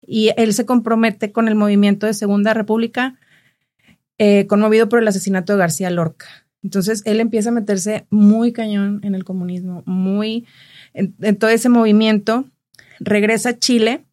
y 0.00 0.30
él 0.38 0.54
se 0.54 0.64
compromete 0.64 1.32
con 1.32 1.48
el 1.48 1.56
movimiento 1.56 2.06
de 2.06 2.14
Segunda 2.14 2.54
República, 2.54 3.18
eh, 4.16 4.46
conmovido 4.46 4.88
por 4.88 5.00
el 5.00 5.08
asesinato 5.08 5.52
de 5.52 5.58
García 5.58 5.90
Lorca. 5.90 6.26
Entonces 6.62 7.02
él 7.04 7.20
empieza 7.20 7.50
a 7.50 7.52
meterse 7.52 8.06
muy 8.10 8.52
cañón 8.52 9.00
en 9.02 9.14
el 9.14 9.24
comunismo, 9.24 9.82
muy 9.86 10.46
en, 10.94 11.36
todo 11.36 11.50
ese 11.50 11.68
movimiento, 11.68 12.46
regresa 13.00 13.50
a 13.50 13.58
Chile 13.58 14.04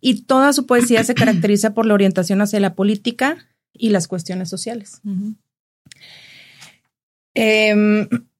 y 0.00 0.22
toda 0.22 0.52
su 0.52 0.66
poesía 0.66 1.04
se 1.04 1.14
caracteriza 1.14 1.74
por 1.74 1.86
la 1.86 1.94
orientación 1.94 2.40
hacia 2.40 2.60
la 2.60 2.74
política 2.74 3.48
y 3.72 3.90
las 3.90 4.08
cuestiones 4.08 4.48
sociales. 4.48 5.00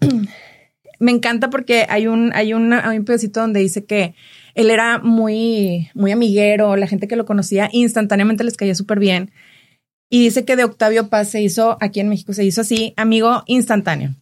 me 0.99 1.11
encanta 1.13 1.51
porque 1.51 1.87
hay 1.89 2.07
un, 2.07 2.33
hay, 2.35 2.53
un 2.53 3.05
pedacito 3.05 3.41
donde 3.41 3.61
dice 3.61 3.85
que 3.85 4.15
él 4.55 4.71
era 4.71 4.99
muy, 4.99 5.91
muy 5.95 6.13
amiguero, 6.13 6.77
la 6.77 6.87
gente 6.87 7.09
que 7.09 7.17
lo 7.17 7.27
conocía 7.27 7.69
instantáneamente 7.73 8.45
les 8.45 8.57
caía 8.57 8.75
súper 8.75 8.99
bien. 8.99 9.33
Y 10.11 10.23
dice 10.23 10.45
que 10.45 10.57
de 10.57 10.65
Octavio 10.65 11.09
Paz 11.09 11.31
se 11.31 11.43
hizo, 11.43 11.77
aquí 11.81 12.01
en 12.01 12.09
México 12.09 12.33
se 12.33 12.45
hizo 12.45 12.61
así, 12.61 12.95
amigo 12.97 13.43
instantáneo. 13.47 14.15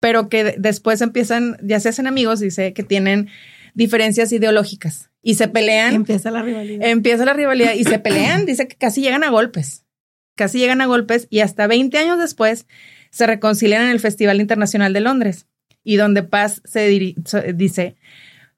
Pero 0.00 0.28
que 0.28 0.54
después 0.56 1.00
empiezan, 1.00 1.56
ya 1.62 1.80
se 1.80 1.90
hacen 1.90 2.06
amigos, 2.06 2.40
dice 2.40 2.72
que 2.72 2.82
tienen 2.82 3.28
diferencias 3.74 4.32
ideológicas 4.32 5.10
y 5.22 5.34
se 5.34 5.48
pelean. 5.48 5.94
Empieza 5.94 6.30
la 6.30 6.42
rivalidad. 6.42 6.88
Empieza 6.88 7.24
la 7.24 7.34
rivalidad 7.34 7.74
y 7.74 7.84
se 7.84 7.98
pelean. 7.98 8.46
Dice 8.46 8.68
que 8.68 8.76
casi 8.76 9.02
llegan 9.02 9.24
a 9.24 9.30
golpes. 9.30 9.84
Casi 10.36 10.58
llegan 10.58 10.80
a 10.80 10.86
golpes 10.86 11.26
y 11.30 11.40
hasta 11.40 11.66
20 11.66 11.98
años 11.98 12.18
después 12.18 12.66
se 13.10 13.26
reconcilian 13.26 13.82
en 13.82 13.90
el 13.90 14.00
Festival 14.00 14.40
Internacional 14.40 14.92
de 14.92 15.00
Londres 15.00 15.46
y 15.86 15.94
donde 15.94 16.24
Paz 16.24 16.62
se 16.64 16.88
dice, 17.54 17.94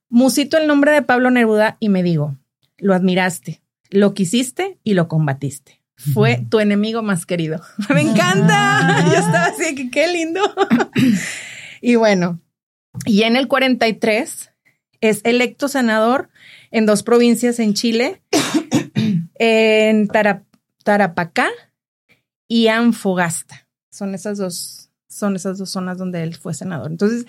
musito 0.09 0.57
el 0.57 0.67
nombre 0.67 0.93
de 0.93 1.03
Pablo 1.03 1.31
Neruda 1.31 1.77
y 1.79 1.91
me 1.91 2.03
digo, 2.03 2.39
lo 2.79 2.95
admiraste, 2.95 3.61
lo 3.91 4.15
quisiste 4.15 4.79
y 4.83 4.95
lo 4.95 5.09
combatiste. 5.09 5.83
Fue 6.15 6.47
tu 6.49 6.59
enemigo 6.59 7.03
más 7.03 7.27
querido. 7.27 7.61
me 7.95 8.01
encanta. 8.01 9.05
Yo 9.13 9.19
estaba 9.19 9.45
así 9.45 9.75
que 9.75 9.91
qué 9.91 10.11
lindo. 10.11 10.41
y 11.83 11.97
bueno, 11.97 12.41
y 13.05 13.25
en 13.25 13.37
el 13.37 13.47
43 13.47 14.51
es 15.03 15.21
electo 15.25 15.69
senador 15.69 16.31
en 16.71 16.87
dos 16.87 17.03
provincias 17.03 17.59
en 17.59 17.75
Chile, 17.75 18.23
en 19.35 20.09
Tarapacá 20.83 21.49
y 22.49 22.69
Anfogasta. 22.69 23.69
Son 23.91 24.15
esas 24.15 24.39
dos 24.39 24.88
son 25.09 25.37
esas 25.37 25.59
dos 25.59 25.71
zonas 25.71 25.99
donde 25.99 26.23
él 26.23 26.35
fue 26.35 26.55
senador. 26.55 26.91
Entonces, 26.91 27.27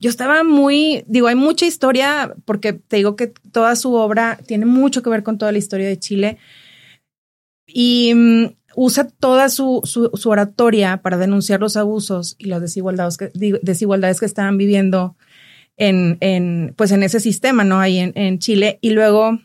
yo 0.00 0.10
estaba 0.10 0.44
muy, 0.44 1.04
digo, 1.06 1.26
hay 1.26 1.34
mucha 1.34 1.66
historia, 1.66 2.34
porque 2.44 2.74
te 2.74 2.96
digo 2.96 3.16
que 3.16 3.28
toda 3.28 3.74
su 3.76 3.94
obra 3.94 4.38
tiene 4.46 4.66
mucho 4.66 5.02
que 5.02 5.10
ver 5.10 5.22
con 5.22 5.38
toda 5.38 5.52
la 5.52 5.58
historia 5.58 5.88
de 5.88 5.98
Chile 5.98 6.38
y 7.66 8.12
mm, 8.14 8.46
usa 8.76 9.08
toda 9.08 9.48
su, 9.48 9.80
su, 9.84 10.28
oratoria 10.28 11.02
para 11.02 11.16
denunciar 11.16 11.60
los 11.60 11.76
abusos 11.76 12.36
y 12.38 12.46
las 12.46 12.60
desigualdades 12.60 13.16
que, 13.16 13.30
desigualdades 13.62 14.20
que 14.20 14.26
estaban 14.26 14.58
viviendo 14.58 15.16
en, 15.76 16.18
en, 16.20 16.74
pues 16.76 16.92
en 16.92 17.02
ese 17.02 17.20
sistema, 17.20 17.64
¿no? 17.64 17.80
Ahí 17.80 17.98
en, 17.98 18.12
en 18.14 18.38
Chile. 18.38 18.78
Y 18.82 18.90
luego 18.90 19.38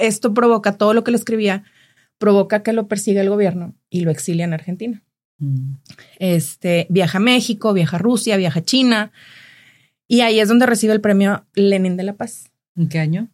esto 0.00 0.32
provoca, 0.32 0.78
todo 0.78 0.94
lo 0.94 1.04
que 1.04 1.10
le 1.10 1.18
escribía, 1.18 1.64
provoca 2.18 2.62
que 2.62 2.72
lo 2.72 2.88
persiga 2.88 3.20
el 3.20 3.28
gobierno 3.28 3.74
y 3.90 4.00
lo 4.00 4.10
exilia 4.10 4.44
en 4.44 4.54
Argentina. 4.54 5.02
Este, 6.18 6.86
viaja 6.90 7.18
a 7.18 7.20
México, 7.20 7.72
viaja 7.72 7.96
a 7.96 8.00
Rusia, 8.00 8.36
viaja 8.36 8.60
a 8.60 8.64
China. 8.64 9.12
Y 10.06 10.20
ahí 10.20 10.40
es 10.40 10.48
donde 10.48 10.66
recibe 10.66 10.92
el 10.92 11.00
premio 11.00 11.46
Lenin 11.54 11.96
de 11.96 12.02
la 12.02 12.14
Paz. 12.14 12.50
¿En 12.76 12.88
qué 12.88 12.98
año? 12.98 13.28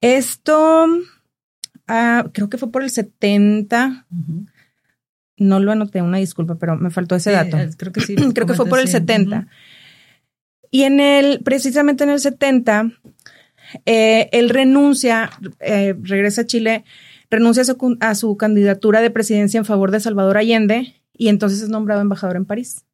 Esto 0.00 0.86
ah, 1.86 2.26
creo 2.32 2.48
que 2.48 2.58
fue 2.58 2.70
por 2.70 2.82
el 2.82 2.90
70. 2.90 4.06
No 5.36 5.60
lo 5.60 5.72
anoté, 5.72 6.02
una 6.02 6.18
disculpa, 6.18 6.56
pero 6.56 6.76
me 6.76 6.90
faltó 6.90 7.14
ese 7.16 7.32
dato. 7.32 7.56
creo 7.76 7.92
que 7.92 8.00
sí. 8.00 8.14
creo 8.34 8.46
que 8.46 8.54
fue 8.54 8.66
por 8.66 8.80
el 8.80 8.88
70. 8.88 9.48
Y 10.70 10.82
en 10.82 10.98
el, 11.00 11.40
precisamente 11.44 12.04
en 12.04 12.10
el 12.10 12.20
70, 12.20 12.90
eh, 13.86 14.28
él 14.32 14.50
renuncia, 14.50 15.30
eh, 15.60 15.94
regresa 16.02 16.42
a 16.42 16.46
Chile, 16.46 16.84
renuncia 17.30 17.62
a 18.00 18.14
su, 18.14 18.36
candidatura 18.36 19.00
de 19.00 19.10
presidencia 19.10 19.58
en 19.58 19.64
favor 19.64 19.90
de 19.90 20.00
Salvador 20.00 20.36
Allende 20.36 20.94
y 21.16 21.28
entonces 21.28 21.62
es 21.62 21.68
nombrado 21.68 22.00
embajador 22.00 22.36
en 22.36 22.44
París. 22.44 22.84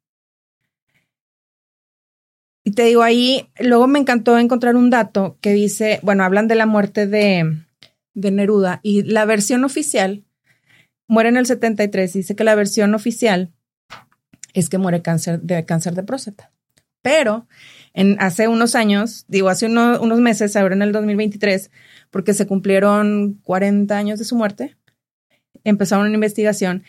Y 2.63 2.71
te 2.71 2.83
digo, 2.83 3.01
ahí 3.01 3.49
luego 3.59 3.87
me 3.87 3.99
encantó 3.99 4.37
encontrar 4.37 4.75
un 4.75 4.91
dato 4.91 5.37
que 5.41 5.51
dice, 5.51 5.99
bueno, 6.03 6.23
hablan 6.23 6.47
de 6.47 6.55
la 6.55 6.67
muerte 6.67 7.07
de, 7.07 7.65
de 8.13 8.31
Neruda 8.31 8.79
y 8.83 9.01
la 9.03 9.25
versión 9.25 9.63
oficial 9.63 10.23
muere 11.07 11.29
en 11.29 11.37
el 11.37 11.47
73. 11.47 12.13
Dice 12.13 12.35
que 12.35 12.43
la 12.43 12.55
versión 12.55 12.93
oficial 12.93 13.51
es 14.53 14.69
que 14.69 14.77
muere 14.77 15.01
cáncer 15.01 15.41
de 15.41 15.65
cáncer 15.65 15.95
de 15.95 16.03
próstata. 16.03 16.51
Pero 17.01 17.47
en, 17.93 18.17
hace 18.19 18.47
unos 18.47 18.75
años, 18.75 19.25
digo, 19.27 19.49
hace 19.49 19.65
unos 19.65 20.19
meses, 20.19 20.55
ahora 20.55 20.75
en 20.75 20.83
el 20.83 20.91
2023, 20.91 21.71
porque 22.11 22.33
se 22.33 22.45
cumplieron 22.45 23.39
40 23.43 23.97
años 23.97 24.19
de 24.19 24.25
su 24.25 24.35
muerte, 24.35 24.77
empezaron 25.63 26.05
una 26.05 26.15
investigación 26.15 26.83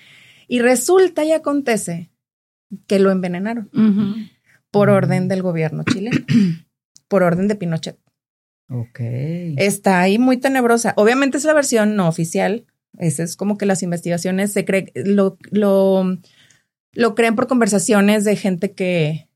y 0.48 0.60
resulta 0.60 1.24
y 1.24 1.32
acontece 1.32 2.10
que 2.86 2.98
lo 2.98 3.10
envenenaron 3.10 3.70
por 4.70 4.90
orden 4.90 5.28
del 5.28 5.42
gobierno 5.42 5.84
chileno, 5.84 6.18
por 7.08 7.22
orden 7.22 7.48
de 7.48 7.54
Pinochet. 7.54 7.98
Ok. 8.68 9.00
Está 9.58 10.00
ahí 10.00 10.18
muy 10.18 10.38
tenebrosa. 10.38 10.94
Obviamente 10.96 11.36
es 11.36 11.44
la 11.44 11.52
versión 11.52 11.94
no 11.94 12.08
oficial. 12.08 12.64
Ese 12.98 13.22
es 13.22 13.36
como 13.36 13.58
que 13.58 13.66
las 13.66 13.82
investigaciones 13.82 14.52
se 14.52 14.64
cree, 14.64 14.92
lo, 14.94 15.36
lo, 15.50 16.18
lo 16.92 17.14
creen 17.14 17.36
por 17.36 17.46
conversaciones 17.46 18.24
de 18.24 18.36
gente 18.36 18.72
que, 18.72 19.28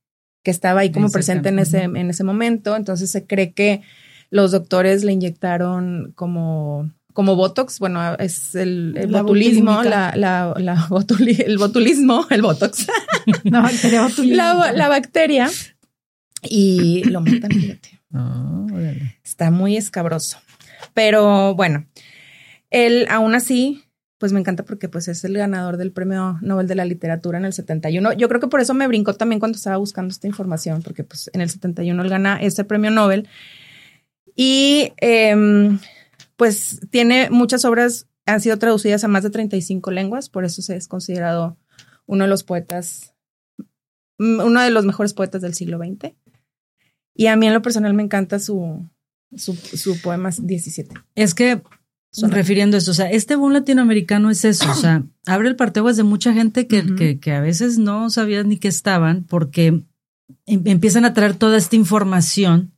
que 0.42 0.50
estaba 0.50 0.80
ahí 0.80 0.90
como 0.90 1.10
presente 1.10 1.50
en 1.50 1.58
ese, 1.58 1.82
en 1.82 2.08
ese 2.10 2.24
momento. 2.24 2.76
Entonces 2.76 3.10
se 3.10 3.26
cree 3.26 3.52
que 3.52 3.82
los 4.30 4.52
doctores 4.52 5.04
le 5.04 5.12
inyectaron 5.12 6.12
como 6.14 6.90
como 7.16 7.34
Botox, 7.34 7.78
bueno, 7.78 8.14
es 8.18 8.54
el, 8.54 9.08
botulismo, 9.10 9.82
la, 9.82 10.12
la, 10.14 10.54
la 10.58 10.86
el 11.38 11.56
botulismo, 11.56 12.26
el 12.28 12.42
Botox. 12.42 12.86
la 13.44 13.62
bacteria 13.62 14.06
La, 14.74 14.88
bacteria. 14.88 15.50
Y 16.42 17.04
lo 17.04 17.22
matan, 17.22 17.50
fíjate. 17.50 18.00
Ah, 18.12 18.66
Está 19.24 19.50
muy 19.50 19.78
escabroso. 19.78 20.36
Pero 20.92 21.54
bueno, 21.54 21.86
él 22.68 23.06
aún 23.08 23.34
así, 23.34 23.82
pues 24.18 24.34
me 24.34 24.40
encanta 24.40 24.64
porque 24.64 24.90
pues 24.90 25.08
es 25.08 25.24
el 25.24 25.38
ganador 25.38 25.78
del 25.78 25.92
Premio 25.92 26.36
Nobel 26.42 26.68
de 26.68 26.74
la 26.74 26.84
Literatura 26.84 27.38
en 27.38 27.46
el 27.46 27.54
71. 27.54 28.12
Yo 28.12 28.28
creo 28.28 28.42
que 28.42 28.48
por 28.48 28.60
eso 28.60 28.74
me 28.74 28.86
brincó 28.86 29.14
también 29.14 29.40
cuando 29.40 29.56
estaba 29.56 29.78
buscando 29.78 30.12
esta 30.12 30.26
información, 30.26 30.82
porque 30.82 31.02
pues 31.02 31.30
en 31.32 31.40
el 31.40 31.48
71 31.48 32.02
él 32.02 32.10
gana 32.10 32.36
ese 32.42 32.64
premio 32.64 32.90
Nobel. 32.90 33.26
Y 34.34 34.92
eh, 35.00 35.34
pues 36.36 36.80
tiene 36.90 37.30
muchas 37.30 37.64
obras, 37.64 38.08
han 38.26 38.40
sido 38.40 38.58
traducidas 38.58 39.04
a 39.04 39.08
más 39.08 39.22
de 39.22 39.30
35 39.30 39.90
lenguas, 39.90 40.28
por 40.28 40.44
eso 40.44 40.62
se 40.62 40.76
es 40.76 40.88
considerado 40.88 41.58
uno 42.06 42.24
de 42.24 42.30
los 42.30 42.44
poetas, 42.44 43.14
mm, 44.18 44.40
uno 44.40 44.60
de 44.60 44.70
los 44.70 44.84
mejores 44.84 45.14
poetas 45.14 45.42
del 45.42 45.54
siglo 45.54 45.78
XX. 45.78 46.14
Y 47.14 47.26
a 47.28 47.36
mí 47.36 47.46
en 47.46 47.54
lo 47.54 47.62
personal 47.62 47.94
me 47.94 48.02
encanta 48.02 48.38
su, 48.38 48.88
su, 49.34 49.54
su 49.54 50.00
poema 50.02 50.30
17. 50.38 50.94
Es 51.14 51.34
que, 51.34 51.62
refiriendo 52.28 52.76
eso, 52.76 52.90
o 52.90 52.94
sea, 52.94 53.10
este 53.10 53.36
boom 53.36 53.52
latinoamericano 53.52 54.30
es 54.30 54.44
eso, 54.44 54.70
o 54.70 54.74
sea, 54.74 55.04
abre 55.26 55.48
el 55.48 55.56
parteaguas 55.56 55.96
de 55.96 56.02
mucha 56.02 56.32
gente 56.34 56.66
que, 56.66 56.94
que, 56.94 57.18
que 57.18 57.32
a 57.32 57.40
veces 57.40 57.78
no 57.78 58.10
sabían 58.10 58.48
ni 58.48 58.58
que 58.58 58.68
estaban 58.68 59.24
porque 59.24 59.66
em, 59.66 60.62
empiezan 60.66 61.06
a 61.06 61.14
traer 61.14 61.34
toda 61.34 61.56
esta 61.56 61.76
información 61.76 62.75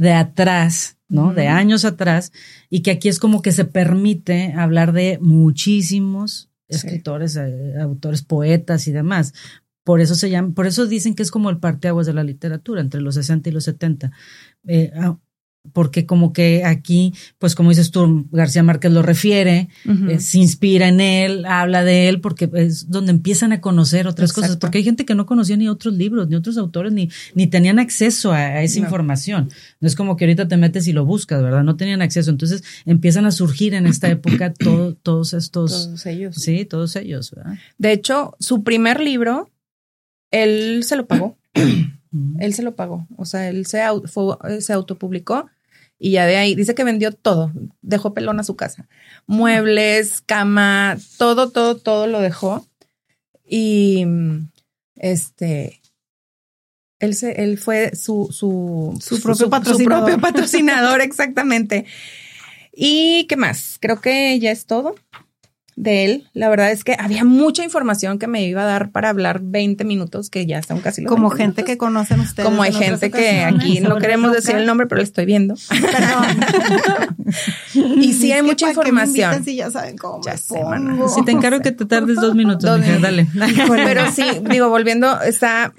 de 0.00 0.12
atrás 0.12 0.96
¿no? 1.10 1.34
De 1.34 1.48
años 1.48 1.84
atrás, 1.84 2.32
y 2.70 2.82
que 2.82 2.92
aquí 2.92 3.08
es 3.08 3.18
como 3.18 3.42
que 3.42 3.50
se 3.50 3.64
permite 3.64 4.54
hablar 4.56 4.92
de 4.92 5.18
muchísimos 5.20 6.50
escritores, 6.68 7.34
eh, 7.34 7.74
autores, 7.80 8.22
poetas 8.22 8.86
y 8.86 8.92
demás. 8.92 9.34
Por 9.82 10.00
eso 10.00 10.14
se 10.14 10.30
llama, 10.30 10.54
por 10.54 10.68
eso 10.68 10.86
dicen 10.86 11.14
que 11.14 11.24
es 11.24 11.32
como 11.32 11.50
el 11.50 11.58
parteaguas 11.58 12.06
de 12.06 12.12
la 12.12 12.22
literatura, 12.22 12.80
entre 12.80 13.00
los 13.00 13.16
60 13.16 13.48
y 13.48 13.52
los 13.52 13.64
70. 13.64 14.12
Eh, 14.68 14.92
porque 15.72 16.06
como 16.06 16.32
que 16.32 16.64
aquí, 16.64 17.12
pues 17.38 17.54
como 17.54 17.68
dices 17.68 17.90
tú, 17.90 18.26
García 18.32 18.62
Márquez 18.62 18.92
lo 18.92 19.02
refiere, 19.02 19.68
eh, 20.08 20.18
se 20.18 20.38
inspira 20.38 20.88
en 20.88 21.00
él, 21.00 21.44
habla 21.44 21.84
de 21.84 22.08
él, 22.08 22.20
porque 22.20 22.50
es 22.54 22.88
donde 22.88 23.12
empiezan 23.12 23.52
a 23.52 23.60
conocer 23.60 24.06
otras 24.06 24.32
cosas, 24.32 24.56
porque 24.56 24.78
hay 24.78 24.84
gente 24.84 25.04
que 25.04 25.14
no 25.14 25.26
conocía 25.26 25.56
ni 25.56 25.68
otros 25.68 25.94
libros, 25.94 26.28
ni 26.28 26.36
otros 26.36 26.56
autores, 26.56 26.92
ni, 26.92 27.10
ni 27.34 27.46
tenían 27.46 27.78
acceso 27.78 28.32
a, 28.32 28.62
esa 28.62 28.78
información. 28.78 29.50
No 29.80 29.86
es 29.86 29.96
como 29.96 30.16
que 30.16 30.24
ahorita 30.24 30.48
te 30.48 30.56
metes 30.56 30.86
y 30.88 30.92
lo 30.92 31.04
buscas, 31.04 31.42
¿verdad? 31.42 31.62
No 31.62 31.76
tenían 31.76 32.02
acceso. 32.02 32.30
Entonces 32.30 32.64
empiezan 32.86 33.26
a 33.26 33.30
surgir 33.30 33.74
en 33.74 33.86
esta 33.86 34.08
época 34.08 34.52
todos 35.02 35.34
estos... 35.34 35.70
Todos 35.86 36.06
ellos. 36.06 36.36
Sí, 36.36 36.64
todos 36.64 36.96
ellos, 36.96 37.30
¿verdad? 37.32 37.58
De 37.78 37.92
hecho, 37.92 38.34
su 38.40 38.64
primer 38.64 39.00
libro, 39.00 39.50
él 40.30 40.82
se 40.84 40.96
lo 40.96 41.06
pagó. 41.06 41.38
Él 42.38 42.54
se 42.54 42.62
lo 42.62 42.74
pagó. 42.74 43.06
O 43.16 43.24
sea, 43.24 43.48
él 43.48 43.66
se, 43.66 43.80
au- 43.82 44.06
fue- 44.08 44.60
se 44.60 44.72
autopublicó 44.72 45.48
y 45.98 46.12
ya 46.12 46.26
de 46.26 46.36
ahí 46.36 46.54
dice 46.54 46.74
que 46.74 46.82
vendió 46.84 47.12
todo. 47.12 47.52
Dejó 47.82 48.14
pelón 48.14 48.40
a 48.40 48.44
su 48.44 48.56
casa. 48.56 48.88
Muebles, 49.26 50.20
cama, 50.22 50.96
todo, 51.18 51.50
todo, 51.50 51.76
todo 51.76 52.06
lo 52.06 52.20
dejó. 52.20 52.66
Y 53.46 54.04
este. 54.96 55.80
Él, 56.98 57.14
se, 57.14 57.42
él 57.42 57.56
fue 57.58 57.94
su, 57.96 58.28
su, 58.30 58.98
Su 59.00 59.20
propio 59.22 59.48
patrocinador. 59.48 60.04
propio 60.04 60.20
patrocinador, 60.22 61.00
exactamente. 61.00 61.86
¿Y 62.72 63.26
qué 63.26 63.36
más? 63.36 63.78
Creo 63.80 64.00
que 64.00 64.38
ya 64.38 64.50
es 64.50 64.66
todo 64.66 64.94
de 65.76 66.04
él. 66.04 66.28
La 66.34 66.48
verdad 66.48 66.70
es 66.72 66.84
que 66.84 66.96
había 66.98 67.24
mucha 67.24 67.64
información 67.64 68.18
que 68.18 68.26
me 68.26 68.44
iba 68.44 68.62
a 68.62 68.66
dar 68.66 68.90
para 68.90 69.08
hablar 69.08 69.40
20 69.42 69.84
minutos, 69.84 70.28
que 70.30 70.44
ya 70.46 70.58
están 70.58 70.80
casi 70.80 71.00
los 71.02 71.08
Como 71.08 71.28
20 71.30 71.36
gente 71.42 71.62
minutos. 71.62 71.72
que 71.72 71.78
conocen 71.78 72.20
ustedes. 72.20 72.48
Como 72.48 72.62
hay 72.62 72.72
gente 72.72 73.10
que 73.10 73.42
aquí 73.44 73.80
no 73.80 73.96
queremos 73.98 74.32
decir 74.32 74.56
el 74.56 74.66
nombre, 74.66 74.86
pero 74.86 74.98
lo 74.98 75.02
estoy 75.04 75.24
viendo. 75.26 75.54
Perdón. 75.68 76.40
Y 77.74 78.12
sí 78.14 78.32
hay 78.32 78.42
mucha 78.42 78.72
¿para 78.72 78.84
qué 78.86 78.92
me 78.92 79.02
información. 79.02 79.44
Si 79.44 79.56
ya 79.56 79.70
saben 79.70 79.96
cómo 79.96 80.20
Ya 80.24 80.32
me 80.32 80.38
sé, 80.38 80.62
mana. 80.64 80.90
pongo? 80.90 81.08
Si 81.08 81.24
te 81.24 81.30
encargo 81.30 81.60
que 81.60 81.72
te 81.72 81.86
tardes 81.86 82.16
dos 82.16 82.34
minutos, 82.34 82.62
Dos 82.64 82.80
mija, 82.80 82.98
dale. 82.98 83.26
Pero 83.68 84.10
sí, 84.10 84.24
digo, 84.50 84.68
volviendo, 84.68 85.20
está, 85.22 85.72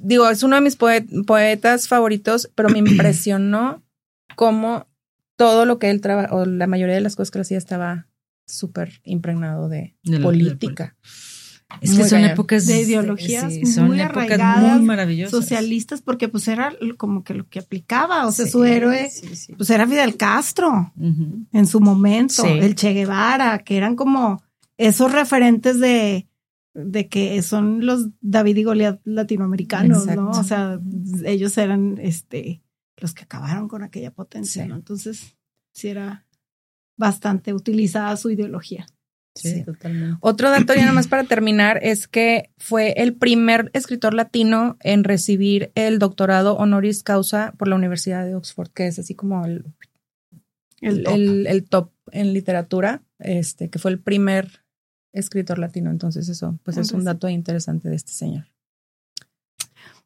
digo, 0.00 0.28
es 0.28 0.42
uno 0.42 0.54
de 0.56 0.62
mis 0.62 0.78
poe- 0.78 1.06
poetas 1.26 1.88
favoritos, 1.88 2.50
pero 2.54 2.68
me 2.68 2.78
impresionó 2.78 3.82
cómo 4.36 4.86
todo 5.36 5.64
lo 5.66 5.78
que 5.80 5.90
él 5.90 6.00
trabaja, 6.00 6.32
o 6.34 6.46
la 6.46 6.66
mayoría 6.68 6.94
de 6.94 7.00
las 7.00 7.16
cosas 7.16 7.30
que 7.32 7.40
hacía 7.40 7.58
estaba 7.58 8.06
súper 8.46 9.00
impregnado 9.04 9.68
de, 9.68 9.96
De 10.04 10.18
la- 10.18 10.24
política. 10.24 10.96
Es 11.80 11.90
que 11.90 11.96
Muy 11.96 12.08
son 12.08 12.18
cañón. 12.20 12.30
épocas 12.30 12.66
De 12.66 12.80
ideologías 12.82 13.52
sí, 13.52 13.66
son 13.66 13.88
muy 13.88 14.00
épocas 14.00 14.16
arraigadas, 14.18 14.78
muy 14.78 14.86
maravillosas. 14.86 15.30
socialistas, 15.32 16.02
porque 16.02 16.28
pues 16.28 16.46
era 16.46 16.72
como 16.98 17.24
que 17.24 17.34
lo 17.34 17.48
que 17.48 17.58
aplicaba, 17.58 18.26
o 18.26 18.32
sea, 18.32 18.44
Sí, 18.44 18.52
su 18.52 18.64
héroe, 18.64 19.10
sí, 19.10 19.34
sí. 19.34 19.54
pues 19.54 19.70
era 19.70 19.86
Fidel 19.86 20.16
Castro 20.16 20.92
en 20.96 21.66
su 21.66 21.80
momento, 21.80 22.44
Sí. 22.44 22.48
el 22.60 22.74
Che 22.76 22.92
Guevara, 22.92 23.58
que 23.64 23.76
eran 23.76 23.96
como 23.96 24.42
esos 24.76 25.10
referentes 25.10 25.80
de, 25.80 26.28
de 26.74 27.08
que 27.08 27.42
son 27.42 27.84
los 27.86 28.08
David 28.20 28.56
y 28.58 28.62
Goliat 28.64 29.00
latinoamericanos, 29.04 30.06
¿no? 30.06 30.30
O 30.30 30.44
sea, 30.44 30.78
ellos 31.24 31.56
eran 31.58 31.98
este 32.00 32.62
los 32.98 33.14
que 33.14 33.24
acabaron 33.24 33.66
con 33.68 33.82
aquella 33.82 34.12
potencia, 34.12 34.62
Sí. 34.62 34.68
¿no? 34.68 34.76
Entonces, 34.76 35.36
sí 35.72 35.88
era 35.88 36.24
bastante 36.96 37.52
utilizada 37.54 38.16
su 38.16 38.30
ideología. 38.30 38.86
Sí, 39.36 39.50
Sí. 39.50 39.64
totalmente. 39.64 40.16
Otro 40.20 40.48
dato 40.50 40.74
ya 40.74 40.82
nada 40.82 40.92
más 40.92 41.08
para 41.08 41.24
terminar 41.24 41.80
es 41.82 42.06
que 42.06 42.50
fue 42.56 42.92
el 42.98 43.14
primer 43.14 43.68
escritor 43.72 44.14
latino 44.14 44.76
en 44.80 45.02
recibir 45.02 45.72
el 45.74 45.98
doctorado 45.98 46.56
honoris 46.56 47.02
causa 47.02 47.52
por 47.58 47.66
la 47.66 47.74
Universidad 47.74 48.24
de 48.24 48.36
Oxford, 48.36 48.68
que 48.70 48.86
es 48.86 48.98
así 49.00 49.16
como 49.16 49.44
el, 49.44 49.64
El 50.80 50.98
el, 50.98 51.02
top. 51.04 51.14
el- 51.14 51.46
el 51.48 51.64
top 51.64 51.90
en 52.12 52.32
literatura, 52.32 53.02
este, 53.18 53.70
que 53.70 53.80
fue 53.80 53.90
el 53.90 53.98
primer 53.98 54.62
escritor 55.12 55.58
latino. 55.58 55.90
Entonces 55.90 56.28
eso, 56.28 56.58
pues 56.62 56.76
es 56.76 56.92
un 56.92 57.02
dato 57.04 57.28
interesante 57.28 57.88
de 57.88 57.96
este 57.96 58.12
señor. 58.12 58.46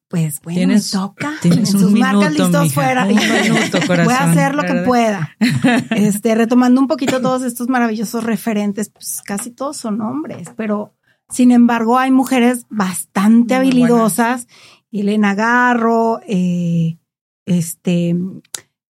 Pues 0.08 0.40
bueno, 0.42 0.58
Tienes- 0.60 0.94
me 0.94 1.00
toca. 1.00 1.32
Tienes 1.42 1.70
Sus 1.70 1.82
un 1.82 1.98
marcas 1.98 2.32
minuto, 2.32 2.44
listos 2.44 2.62
mija, 2.62 2.74
fuera. 2.74 3.04
Un 3.04 3.08
minuto, 3.52 3.78
corazón. 3.86 4.04
Voy 4.06 4.14
a 4.14 4.30
hacer 4.30 4.54
lo 4.54 4.62
que 4.62 4.74
pueda. 4.86 5.36
Este, 5.90 6.34
retomando 6.34 6.80
un 6.80 6.86
poquito 6.88 7.20
todos 7.20 7.42
estos 7.42 7.68
maravillosos 7.68 8.24
referentes, 8.24 8.88
pues 8.88 9.20
casi 9.24 9.50
todos 9.50 9.76
son 9.76 10.00
hombres, 10.00 10.48
pero 10.56 10.94
sin 11.28 11.50
embargo 11.50 11.98
hay 11.98 12.10
mujeres 12.10 12.64
bastante 12.70 13.54
Muy 13.58 13.66
habilidosas. 13.68 14.46
Elena 14.90 15.34
Garro, 15.34 16.20
eh, 16.26 16.96
este, 17.44 18.16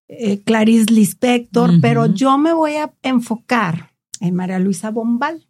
eh, 0.07 0.41
Clarice 0.45 0.85
Lispector, 0.93 1.81
pero 1.81 2.05
yo 2.05 2.37
me 2.37 2.53
voy 2.53 2.75
a 2.77 2.93
enfocar 3.03 3.91
en 4.21 4.35
María 4.35 4.59
Luisa 4.59 4.89
Bombal. 4.91 5.48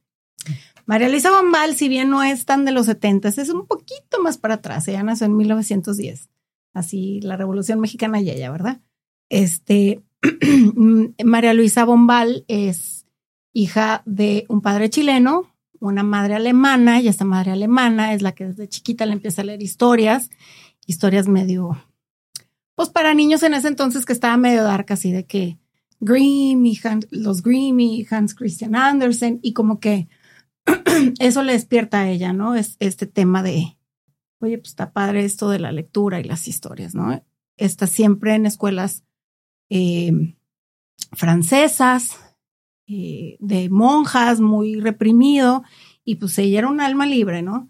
María 0.90 1.08
Luisa 1.08 1.30
Bombal, 1.30 1.76
si 1.76 1.88
bien 1.88 2.10
no 2.10 2.24
es 2.24 2.46
tan 2.46 2.66
de 2.66 2.72
los 2.72 2.88
70, 2.88 3.28
es 3.28 3.50
un 3.50 3.68
poquito 3.68 4.24
más 4.24 4.40
para 4.40 4.56
atrás. 4.56 4.88
Ella 4.88 5.04
nació 5.04 5.28
en 5.28 5.38
1910. 5.38 6.30
Así, 6.74 7.22
la 7.22 7.38
Revolución 7.38 7.80
Mexicana 7.80 8.20
y 8.20 8.32
ella, 8.32 8.50
¿verdad? 8.50 8.82
Este, 9.30 10.02
María 11.24 11.54
Luisa 11.54 11.86
Bombal 11.86 12.44
es 12.48 13.06
hija 13.54 14.02
de 14.08 14.48
un 14.50 14.62
padre 14.62 14.90
chileno, 14.90 15.54
una 15.80 16.02
madre 16.02 16.34
alemana, 16.34 17.00
y 17.00 17.08
esta 17.08 17.24
madre 17.24 17.52
alemana 17.52 18.16
es 18.16 18.24
la 18.24 18.32
que 18.32 18.46
desde 18.46 18.68
chiquita 18.68 19.06
le 19.06 19.14
empieza 19.14 19.44
a 19.44 19.46
leer 19.46 19.62
historias, 19.62 20.32
historias 20.88 21.28
medio, 21.28 21.86
pues 22.74 22.90
para 22.90 23.14
niños 23.14 23.44
en 23.44 23.54
ese 23.54 23.68
entonces 23.68 24.08
que 24.08 24.14
estaba 24.14 24.38
medio 24.38 24.64
dark, 24.64 24.88
así 24.90 25.12
de 25.12 25.28
que 25.28 25.60
Grimm 26.00 26.64
los 27.12 27.44
Grimm 27.44 27.80
y 27.80 28.08
Hans 28.10 28.34
Christian 28.34 28.76
Andersen, 28.76 29.40
y 29.44 29.54
como 29.54 29.80
que 29.80 30.08
eso 31.20 31.44
le 31.44 31.54
despierta 31.54 32.02
a 32.02 32.10
ella, 32.10 32.34
¿no? 32.34 32.56
Es 32.56 32.76
este 32.80 33.08
tema 33.08 33.44
de, 33.44 33.78
oye, 34.40 34.58
pues 34.58 34.70
está 34.70 34.92
padre 34.92 35.26
esto 35.26 35.50
de 35.50 35.60
la 35.60 35.72
lectura 35.72 36.20
y 36.20 36.24
las 36.24 36.48
historias, 36.48 36.96
¿no? 36.96 37.24
Está 37.58 37.88
siempre 37.88 38.36
en 38.36 38.46
escuelas 38.46 39.04
eh, 39.70 40.36
francesas, 41.14 42.18
eh, 42.88 43.38
de 43.40 43.70
monjas, 43.70 44.40
muy 44.40 44.80
reprimido, 44.80 45.64
y 46.04 46.16
pues 46.16 46.38
ella 46.40 46.60
era 46.60 46.68
un 46.68 46.82
alma 46.82 47.06
libre, 47.06 47.42
¿no? 47.42 47.70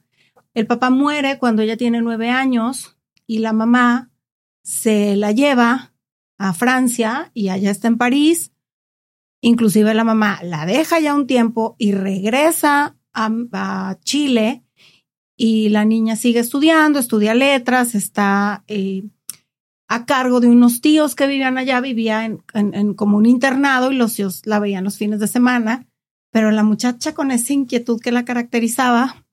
El 0.53 0.65
papá 0.67 0.89
muere 0.89 1.37
cuando 1.39 1.61
ella 1.61 1.77
tiene 1.77 2.01
nueve 2.01 2.29
años 2.29 2.97
y 3.27 3.39
la 3.39 3.53
mamá 3.53 4.11
se 4.63 5.15
la 5.15 5.31
lleva 5.31 5.93
a 6.37 6.53
Francia 6.53 7.31
y 7.33 7.49
allá 7.49 7.69
está 7.69 7.87
en 7.87 7.97
París. 7.97 8.51
Inclusive 9.41 9.93
la 9.93 10.03
mamá 10.03 10.39
la 10.43 10.65
deja 10.65 10.99
ya 10.99 11.13
un 11.15 11.27
tiempo 11.27 11.75
y 11.77 11.91
regresa 11.93 12.97
a, 13.13 13.29
a 13.53 13.97
Chile 14.03 14.63
y 15.37 15.69
la 15.69 15.85
niña 15.85 16.15
sigue 16.17 16.39
estudiando, 16.39 16.99
estudia 16.99 17.33
letras, 17.33 17.95
está 17.95 18.63
eh, 18.67 19.03
a 19.87 20.05
cargo 20.05 20.41
de 20.41 20.47
unos 20.47 20.81
tíos 20.81 21.15
que 21.15 21.25
vivían 21.27 21.57
allá, 21.57 21.79
vivía 21.79 22.25
en, 22.25 22.43
en- 22.53 22.73
en 22.75 22.93
como 22.93 23.17
un 23.17 23.25
internado 23.25 23.91
y 23.91 23.95
los 23.95 24.13
tíos 24.15 24.41
la 24.45 24.59
veían 24.59 24.83
los 24.83 24.97
fines 24.97 25.19
de 25.21 25.27
semana, 25.27 25.87
pero 26.31 26.51
la 26.51 26.63
muchacha 26.63 27.13
con 27.13 27.31
esa 27.31 27.53
inquietud 27.53 27.99
que 28.01 28.11
la 28.11 28.25
caracterizaba, 28.25 29.25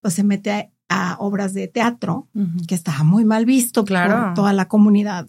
pues 0.00 0.14
se 0.14 0.22
mete 0.24 0.50
a, 0.52 0.68
a 0.90 1.16
obras 1.18 1.54
de 1.54 1.68
teatro, 1.68 2.28
que 2.68 2.74
estaba 2.74 3.02
muy 3.02 3.24
mal 3.24 3.44
visto 3.46 3.84
Claro. 3.86 4.26
por 4.26 4.34
toda 4.34 4.52
la 4.52 4.68
comunidad 4.68 5.28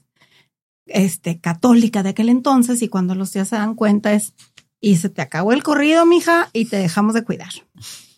este, 0.90 1.40
católica 1.40 2.04
de 2.04 2.10
aquel 2.10 2.30
entonces 2.30 2.82
y 2.82 2.90
cuando 2.90 3.16
los 3.16 3.32
tíos 3.32 3.48
se 3.48 3.56
dan 3.56 3.76
cuenta 3.76 4.14
es, 4.14 4.34
y 4.82 4.98
se 4.98 5.10
te 5.10 5.22
acabó 5.22 5.52
el 5.52 5.64
corrido, 5.64 6.06
mija, 6.06 6.50
y 6.54 6.66
te 6.66 6.78
dejamos 6.78 7.14
de 7.14 7.24
cuidar. 7.24 7.52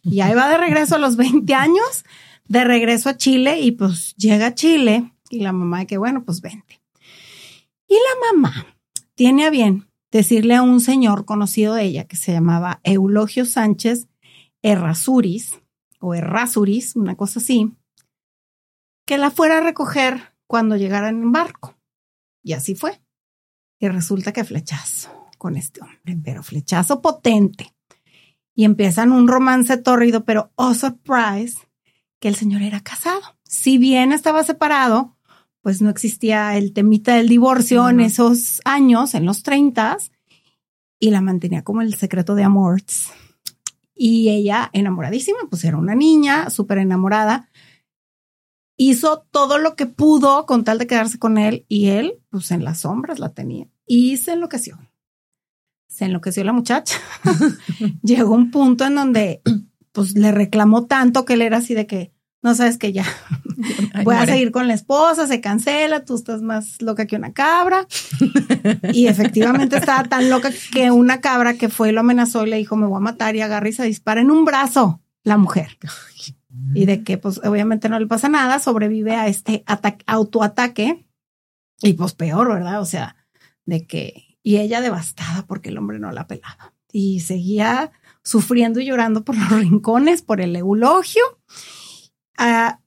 Y 0.03 0.21
ahí 0.21 0.33
va 0.33 0.49
de 0.49 0.57
regreso 0.57 0.95
a 0.95 0.99
los 0.99 1.15
20 1.15 1.53
años, 1.53 2.05
de 2.47 2.63
regreso 2.63 3.09
a 3.09 3.17
Chile 3.17 3.59
y 3.61 3.71
pues 3.71 4.15
llega 4.15 4.47
a 4.47 4.55
Chile 4.55 5.11
y 5.29 5.39
la 5.39 5.53
mamá 5.53 5.79
de 5.79 5.87
que 5.87 5.97
bueno, 5.97 6.23
pues 6.23 6.41
vente. 6.41 6.81
Y 7.87 7.95
la 7.95 8.33
mamá 8.33 8.67
tiene 9.15 9.45
a 9.45 9.49
bien 9.49 9.87
decirle 10.11 10.55
a 10.55 10.61
un 10.61 10.79
señor 10.81 11.25
conocido 11.25 11.73
de 11.73 11.83
ella 11.83 12.05
que 12.05 12.17
se 12.17 12.33
llamaba 12.33 12.81
Eulogio 12.83 13.45
Sánchez 13.45 14.07
Errázuriz 14.61 15.61
o 15.99 16.13
Errázuriz, 16.13 16.95
una 16.95 17.15
cosa 17.15 17.39
así, 17.39 17.71
que 19.05 19.17
la 19.17 19.31
fuera 19.31 19.57
a 19.57 19.61
recoger 19.61 20.33
cuando 20.47 20.75
llegaran 20.75 21.21
en 21.21 21.31
barco. 21.31 21.77
Y 22.43 22.53
así 22.53 22.75
fue. 22.75 23.01
Y 23.79 23.87
resulta 23.87 24.31
que 24.31 24.43
flechazo 24.43 25.29
con 25.37 25.55
este 25.55 25.81
hombre, 25.81 26.17
pero 26.23 26.43
flechazo 26.43 27.01
potente. 27.01 27.73
Y 28.53 28.65
empiezan 28.65 29.11
un 29.11 29.27
romance 29.27 29.77
tórrido, 29.77 30.23
pero 30.23 30.51
oh 30.55 30.73
surprise, 30.73 31.57
que 32.19 32.27
el 32.27 32.35
señor 32.35 32.61
era 32.61 32.81
casado. 32.81 33.21
Si 33.43 33.77
bien 33.77 34.11
estaba 34.11 34.43
separado, 34.43 35.17
pues 35.61 35.81
no 35.81 35.89
existía 35.89 36.57
el 36.57 36.73
temita 36.73 37.15
del 37.15 37.29
divorcio 37.29 37.89
en 37.89 38.01
esos 38.01 38.61
años, 38.65 39.13
en 39.13 39.25
los 39.25 39.43
30 39.43 39.97
y 40.99 41.09
la 41.09 41.21
mantenía 41.21 41.63
como 41.63 41.81
el 41.81 41.95
secreto 41.95 42.35
de 42.35 42.43
amores. 42.43 43.09
Y 43.95 44.29
ella, 44.29 44.69
enamoradísima, 44.73 45.39
pues 45.49 45.63
era 45.63 45.77
una 45.77 45.95
niña, 45.95 46.49
súper 46.49 46.77
enamorada. 46.77 47.49
Hizo 48.83 49.27
todo 49.29 49.59
lo 49.59 49.75
que 49.75 49.85
pudo 49.85 50.47
con 50.47 50.63
tal 50.63 50.79
de 50.79 50.87
quedarse 50.87 51.19
con 51.19 51.37
él 51.37 51.67
y 51.67 51.89
él, 51.89 52.15
pues 52.31 52.49
en 52.49 52.63
las 52.63 52.79
sombras 52.79 53.19
la 53.19 53.29
tenía. 53.29 53.67
Y 53.85 54.17
se 54.17 54.33
enloqueció. 54.33 54.79
Se 55.87 56.05
enloqueció 56.05 56.43
la 56.43 56.51
muchacha. 56.51 56.97
Llegó 58.01 58.33
un 58.33 58.49
punto 58.49 58.83
en 58.85 58.95
donde, 58.95 59.43
pues 59.91 60.15
le 60.15 60.31
reclamó 60.31 60.87
tanto 60.87 61.25
que 61.25 61.33
él 61.33 61.43
era 61.43 61.57
así 61.57 61.75
de 61.75 61.85
que, 61.85 62.11
no 62.41 62.55
sabes 62.55 62.79
que 62.79 62.91
ya, 62.91 63.05
voy 64.03 64.15
a 64.15 64.25
seguir 64.25 64.49
con 64.49 64.67
la 64.67 64.73
esposa, 64.73 65.27
se 65.27 65.41
cancela, 65.41 66.03
tú 66.03 66.15
estás 66.15 66.41
más 66.41 66.81
loca 66.81 67.05
que 67.05 67.17
una 67.17 67.33
cabra. 67.33 67.85
y 68.93 69.05
efectivamente 69.05 69.77
estaba 69.77 70.05
tan 70.05 70.31
loca 70.31 70.49
que 70.73 70.89
una 70.89 71.21
cabra 71.21 71.53
que 71.53 71.69
fue 71.69 71.89
y 71.89 71.91
lo 71.91 71.99
amenazó 71.99 72.47
y 72.47 72.49
le 72.49 72.57
dijo, 72.57 72.75
me 72.77 72.87
voy 72.87 72.97
a 72.97 73.01
matar 73.01 73.35
y 73.35 73.41
agarra 73.41 73.69
y 73.69 73.73
se 73.73 73.83
dispara 73.83 74.21
en 74.21 74.31
un 74.31 74.43
brazo 74.43 75.03
la 75.23 75.37
mujer. 75.37 75.77
Y 76.73 76.85
de 76.85 77.03
que 77.03 77.17
pues 77.17 77.39
obviamente 77.43 77.89
no 77.89 77.99
le 77.99 78.07
pasa 78.07 78.29
nada, 78.29 78.59
sobrevive 78.59 79.15
a 79.15 79.27
este 79.27 79.63
autoataque 80.05 81.05
y 81.81 81.93
pues 81.93 82.13
peor, 82.13 82.49
¿verdad? 82.49 82.81
O 82.81 82.85
sea, 82.85 83.15
de 83.65 83.85
que, 83.85 84.37
y 84.43 84.57
ella 84.57 84.81
devastada 84.81 85.45
porque 85.47 85.69
el 85.69 85.77
hombre 85.77 85.99
no 85.99 86.11
la 86.11 86.27
pelaba 86.27 86.73
y 86.91 87.21
seguía 87.21 87.91
sufriendo 88.23 88.79
y 88.79 88.85
llorando 88.85 89.23
por 89.23 89.37
los 89.37 89.49
rincones, 89.49 90.21
por 90.21 90.41
el 90.41 90.55
eulogio. 90.55 91.23
Ah, 92.37 92.79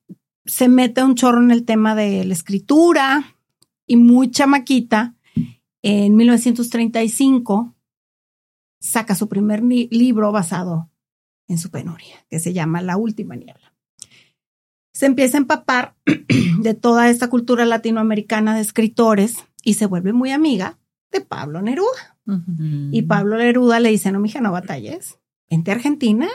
se 0.45 0.69
mete 0.69 1.03
un 1.03 1.15
chorro 1.15 1.43
en 1.43 1.51
el 1.51 1.65
tema 1.65 1.95
de 1.95 2.25
la 2.25 2.35
escritura 2.35 3.37
y 3.87 3.97
muy 3.97 4.31
chamaquita. 4.31 5.15
En 5.83 6.17
1935 6.17 7.75
saca 8.81 9.15
su 9.15 9.29
primer 9.29 9.63
libro 9.63 10.33
basado 10.33 10.91
en 11.49 11.59
su 11.59 11.71
penuria, 11.71 12.25
que 12.29 12.39
se 12.39 12.53
llama 12.53 12.83
La 12.83 12.97
Última 12.97 13.37
Niebla. 13.37 13.64
Se 14.95 15.07
empieza 15.07 15.37
a 15.37 15.41
empapar 15.43 15.97
de 16.61 16.75
toda 16.75 17.11
esta 17.11 17.29
cultura 17.29 17.67
latinoamericana 17.67 18.55
de 18.55 18.63
escritores 18.63 19.37
y 19.63 19.75
se 19.75 19.87
vuelve 19.87 20.13
muy 20.13 20.31
amiga 20.31 20.79
de 21.13 21.21
Pablo 21.21 21.61
Neruda. 21.61 22.17
Y 22.91 23.03
Pablo 23.03 23.37
Neruda 23.37 23.81
le 23.81 23.91
dice, 23.91 24.11
no, 24.11 24.19
mija, 24.19 24.41
no 24.41 24.51
batalles, 24.51 25.19
vente 25.51 25.71
a 25.71 25.75
Argentina, 25.75 26.27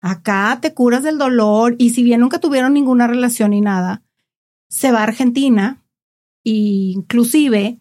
acá 0.00 0.58
te 0.60 0.74
curas 0.74 1.04
del 1.04 1.18
dolor. 1.18 1.76
Y 1.78 1.90
si 1.90 2.02
bien 2.02 2.20
nunca 2.20 2.40
tuvieron 2.40 2.74
ninguna 2.74 3.06
relación 3.06 3.52
ni 3.52 3.60
nada, 3.60 4.02
se 4.68 4.90
va 4.90 5.00
a 5.00 5.04
Argentina. 5.04 5.84
E 6.44 6.92
inclusive 6.94 7.80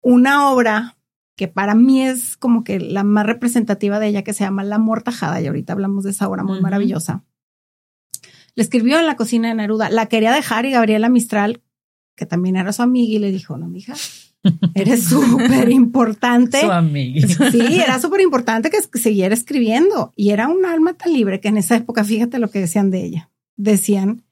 una 0.00 0.50
obra 0.50 0.96
que 1.36 1.48
para 1.48 1.74
mí 1.74 2.02
es 2.02 2.36
como 2.36 2.64
que 2.64 2.80
la 2.80 3.04
más 3.04 3.26
representativa 3.26 3.98
de 3.98 4.08
ella, 4.08 4.24
que 4.24 4.32
se 4.32 4.44
llama 4.44 4.64
La 4.64 4.78
Mortajada, 4.78 5.40
y 5.40 5.46
ahorita 5.46 5.74
hablamos 5.74 6.04
de 6.04 6.10
esa 6.10 6.28
obra 6.28 6.42
muy 6.42 6.60
maravillosa. 6.60 7.24
Le 8.56 8.62
escribió 8.62 8.98
en 8.98 9.06
la 9.06 9.16
cocina 9.16 9.48
de 9.48 9.54
Neruda, 9.54 9.90
la 9.90 10.06
quería 10.06 10.32
dejar 10.32 10.66
y 10.66 10.72
Gabriela 10.72 11.08
Mistral, 11.08 11.62
que 12.16 12.26
también 12.26 12.56
era 12.56 12.72
su 12.72 12.82
amiga, 12.82 13.14
y 13.14 13.18
le 13.18 13.30
dijo, 13.30 13.56
no, 13.56 13.68
mija, 13.68 13.94
eres 14.74 15.04
súper 15.08 15.70
importante. 15.70 16.60
su 16.60 16.72
amiga. 16.72 17.28
Sí, 17.50 17.80
era 17.80 18.00
súper 18.00 18.20
importante 18.22 18.70
que 18.70 18.98
siguiera 18.98 19.34
escribiendo. 19.34 20.12
Y 20.16 20.30
era 20.30 20.48
un 20.48 20.64
alma 20.64 20.94
tan 20.94 21.12
libre 21.12 21.40
que 21.40 21.48
en 21.48 21.58
esa 21.58 21.76
época, 21.76 22.02
fíjate 22.02 22.38
lo 22.38 22.50
que 22.50 22.60
decían 22.60 22.90
de 22.90 23.04
ella. 23.04 23.30
Decían 23.56 24.24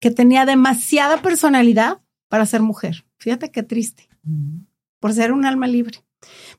que 0.00 0.10
tenía 0.10 0.44
demasiada 0.44 1.22
personalidad 1.22 2.02
para 2.28 2.46
ser 2.46 2.60
mujer. 2.60 3.06
Fíjate 3.18 3.50
qué 3.50 3.62
triste. 3.62 4.08
Por 5.00 5.14
ser 5.14 5.32
un 5.32 5.46
alma 5.46 5.66
libre. 5.66 6.04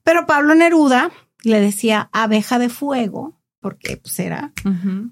Pero 0.04 0.26
Pablo 0.26 0.56
Neruda 0.56 1.12
le 1.44 1.60
decía 1.60 2.10
abeja 2.12 2.58
de 2.60 2.70
fuego, 2.70 3.40
porque 3.60 3.98
pues 3.98 4.20
era 4.20 4.54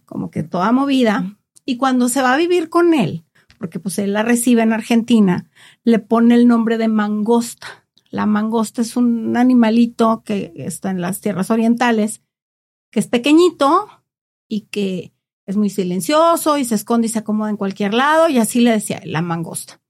como 0.06 0.32
que 0.32 0.44
toda 0.44 0.72
movida. 0.72 1.38
Y 1.66 1.78
cuando 1.78 2.10
se 2.10 2.22
va 2.22 2.34
a 2.34 2.38
vivir 2.38 2.70
con 2.70 2.94
él, 2.94 3.26
porque 3.58 3.80
pues 3.80 3.98
él 4.00 4.14
la 4.14 4.24
recibe 4.24 4.62
en 4.62 4.74
Argentina, 4.74 5.50
le 5.84 6.00
pone 6.00 6.36
el 6.36 6.48
nombre 6.48 6.78
de 6.78 6.90
mangosta. 6.90 7.86
La 8.10 8.26
mangosta 8.26 8.82
es 8.82 8.98
un 8.98 9.38
animalito 9.38 10.24
que 10.26 10.54
está 10.56 10.92
en 10.92 11.02
las 11.02 11.22
tierras 11.22 11.50
orientales, 11.50 12.22
que 12.92 13.00
es 13.00 13.08
pequeñito 13.08 13.88
y 14.48 14.62
que 14.68 15.14
es 15.46 15.58
muy 15.58 15.70
silencioso 15.70 16.58
y 16.58 16.66
se 16.66 16.76
esconde 16.76 17.08
y 17.08 17.10
se 17.10 17.20
acomoda 17.20 17.50
en 17.50 17.58
cualquier 17.58 17.94
lado 17.94 18.30
y 18.30 18.38
así 18.38 18.62
le 18.62 18.72
decía 18.72 19.02
la 19.06 19.22
mangosta. 19.22 19.82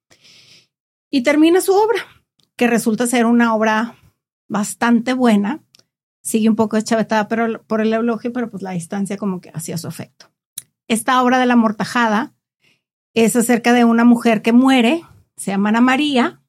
Y 1.11 1.21
termina 1.21 1.61
su 1.61 1.73
obra, 1.73 2.01
que 2.55 2.67
resulta 2.67 3.07
ser 3.07 3.25
una 3.25 3.55
obra 3.55 3.95
bastante 4.47 5.13
buena. 5.13 5.63
Sigue 6.23 6.49
un 6.49 6.55
poco 6.55 6.75
deschavetada 6.75 7.27
pero, 7.27 7.61
por 7.63 7.81
el 7.81 7.93
eulogio, 7.93 8.31
pero 8.31 8.49
pues 8.49 8.63
la 8.63 8.71
distancia 8.71 9.17
como 9.17 9.41
que 9.41 9.51
hacía 9.53 9.77
su 9.77 9.87
efecto. 9.87 10.32
Esta 10.87 11.21
obra 11.21 11.39
de 11.39 11.45
la 11.45 11.55
mortajada 11.55 12.33
es 13.13 13.35
acerca 13.35 13.73
de 13.73 13.85
una 13.85 14.03
mujer 14.03 14.41
que 14.41 14.53
muere, 14.53 15.03
se 15.37 15.51
llama 15.51 15.69
Ana 15.69 15.81
María, 15.81 16.41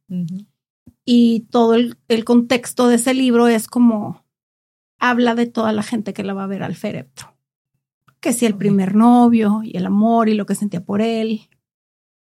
y 1.05 1.41
todo 1.51 1.75
el, 1.75 1.97
el, 2.09 2.25
contexto 2.25 2.89
de 2.89 2.97
ese 2.97 3.15
libro 3.15 3.49
es 3.49 3.69
como 3.69 4.25
habla 4.99 5.35
de 5.35 5.47
toda 5.47 5.73
la 5.73 5.83
gente 5.83 6.13
que 6.13 6.25
la 6.25 6.35
va 6.35 6.45
a 6.45 6.49
ver 6.49 6.63
al 6.63 6.75
féretro. 6.75 7.37
Que 8.21 8.33
si 8.33 8.47
el 8.47 8.57
primer 8.57 8.95
novio 8.95 9.61
y 9.63 9.77
el 9.77 9.87
amor 9.87 10.29
y 10.29 10.35
lo 10.35 10.47
que 10.47 10.55
sentía 10.55 10.83
por 10.83 11.03
él, 11.03 11.49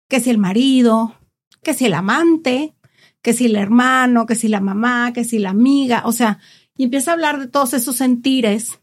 que 0.08 0.20
si 0.20 0.30
el 0.30 0.38
marido, 0.38 1.14
que 1.62 1.72
si 1.72 1.86
el 1.86 1.94
amante, 1.94 2.74
que 3.22 3.32
si 3.32 3.46
el 3.46 3.56
hermano, 3.56 4.26
que 4.26 4.34
si 4.34 4.48
la 4.48 4.60
mamá, 4.60 5.12
que 5.14 5.24
si 5.24 5.38
la 5.38 5.50
amiga, 5.50 6.02
o 6.04 6.12
sea, 6.12 6.38
y 6.76 6.84
empieza 6.84 7.10
a 7.10 7.14
hablar 7.14 7.38
de 7.38 7.48
todos 7.48 7.72
esos 7.72 7.96
sentires 7.96 8.80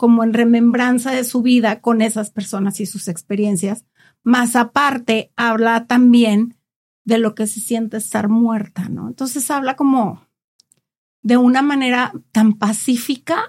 como 0.00 0.24
en 0.24 0.32
remembranza 0.32 1.10
de 1.10 1.24
su 1.24 1.42
vida 1.42 1.82
con 1.82 2.00
esas 2.00 2.30
personas 2.30 2.80
y 2.80 2.86
sus 2.86 3.06
experiencias. 3.06 3.84
Más 4.22 4.56
aparte, 4.56 5.30
habla 5.36 5.86
también 5.86 6.56
de 7.04 7.18
lo 7.18 7.34
que 7.34 7.46
se 7.46 7.60
siente 7.60 7.98
estar 7.98 8.30
muerta, 8.30 8.88
¿no? 8.88 9.08
Entonces 9.08 9.50
habla 9.50 9.76
como 9.76 10.26
de 11.20 11.36
una 11.36 11.60
manera 11.60 12.14
tan 12.32 12.54
pacífica 12.54 13.42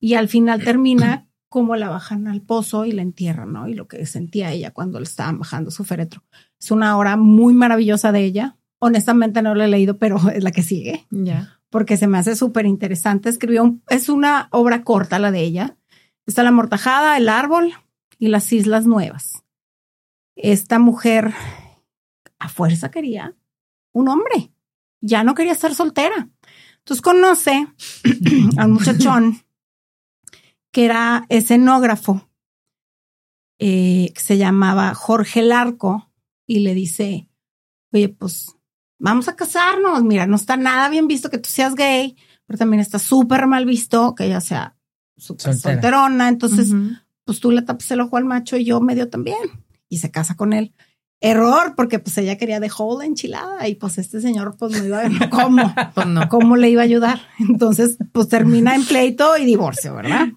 y 0.00 0.14
al 0.14 0.26
final 0.26 0.64
termina 0.64 1.28
como 1.48 1.76
la 1.76 1.88
bajan 1.88 2.26
al 2.26 2.42
pozo 2.42 2.84
y 2.84 2.90
la 2.90 3.02
entierran, 3.02 3.52
¿no? 3.52 3.68
Y 3.68 3.74
lo 3.74 3.86
que 3.86 4.04
sentía 4.06 4.50
ella 4.50 4.72
cuando 4.72 4.98
le 4.98 5.04
estaban 5.04 5.38
bajando 5.38 5.70
su 5.70 5.84
féretro. 5.84 6.24
Es 6.58 6.72
una 6.72 6.98
obra 6.98 7.16
muy 7.16 7.54
maravillosa 7.54 8.10
de 8.10 8.24
ella, 8.24 8.56
Honestamente 8.86 9.40
no 9.40 9.54
lo 9.54 9.64
he 9.64 9.68
leído, 9.68 9.96
pero 9.96 10.18
es 10.34 10.44
la 10.44 10.50
que 10.50 10.62
sigue. 10.62 11.06
Ya. 11.10 11.58
Porque 11.74 11.96
se 11.96 12.06
me 12.06 12.18
hace 12.18 12.36
súper 12.36 12.66
interesante. 12.66 13.28
Escribió, 13.28 13.80
es 13.88 14.08
una 14.08 14.46
obra 14.52 14.84
corta 14.84 15.18
la 15.18 15.32
de 15.32 15.40
ella. 15.40 15.76
Está 16.24 16.44
La 16.44 16.52
Mortajada, 16.52 17.16
El 17.16 17.28
Árbol 17.28 17.72
y 18.16 18.28
Las 18.28 18.52
Islas 18.52 18.86
Nuevas. 18.86 19.42
Esta 20.36 20.78
mujer 20.78 21.34
a 22.38 22.48
fuerza 22.48 22.92
quería 22.92 23.34
un 23.92 24.06
hombre. 24.06 24.52
Ya 25.00 25.24
no 25.24 25.34
quería 25.34 25.50
estar 25.50 25.74
soltera. 25.74 26.28
Entonces 26.78 27.02
conoce 27.02 27.66
a 28.56 28.66
un 28.66 28.72
muchachón 28.74 29.44
que 30.70 30.84
era 30.84 31.26
escenógrafo, 31.28 32.30
eh, 33.58 34.12
que 34.14 34.20
se 34.20 34.38
llamaba 34.38 34.94
Jorge 34.94 35.42
Larco, 35.42 36.08
y 36.46 36.60
le 36.60 36.72
dice, 36.72 37.28
oye, 37.92 38.10
pues 38.10 38.54
vamos 39.04 39.28
a 39.28 39.36
casarnos. 39.36 40.02
Mira, 40.02 40.26
no 40.26 40.36
está 40.36 40.56
nada 40.56 40.88
bien 40.88 41.06
visto 41.06 41.28
que 41.28 41.36
tú 41.36 41.50
seas 41.50 41.74
gay, 41.74 42.16
pero 42.46 42.58
también 42.58 42.80
está 42.80 42.98
súper 42.98 43.46
mal 43.46 43.66
visto 43.66 44.14
que 44.14 44.24
ella 44.24 44.40
sea 44.40 44.76
súper 45.16 45.54
solterona. 45.54 46.28
Entonces, 46.28 46.74
pues 47.24 47.38
tú 47.38 47.50
le 47.50 47.60
tapas 47.60 47.90
el 47.90 48.00
ojo 48.00 48.16
al 48.16 48.24
macho 48.24 48.56
y 48.56 48.64
yo 48.64 48.80
medio 48.80 49.10
también. 49.10 49.38
Y 49.90 49.98
se 49.98 50.10
casa 50.10 50.36
con 50.36 50.54
él. 50.54 50.74
Error, 51.20 51.74
porque 51.74 51.98
pues 51.98 52.18
ella 52.18 52.36
quería 52.36 52.60
de 52.60 52.68
la 52.68 53.04
enchilada 53.04 53.66
y 53.66 53.76
pues 53.76 53.96
este 53.98 54.20
señor 54.20 54.56
pues 54.58 54.72
no 54.72 54.84
iba 54.84 54.98
a 54.98 55.08
ver 55.08 55.30
cómo, 55.30 55.74
pues 55.94 56.06
no. 56.06 56.28
cómo 56.28 56.56
le 56.56 56.68
iba 56.68 56.82
a 56.82 56.84
ayudar. 56.84 57.20
Entonces, 57.38 57.96
pues 58.12 58.28
termina 58.28 58.74
en 58.74 58.84
pleito 58.84 59.36
y 59.38 59.44
divorcio, 59.46 59.94
¿verdad? 59.94 60.28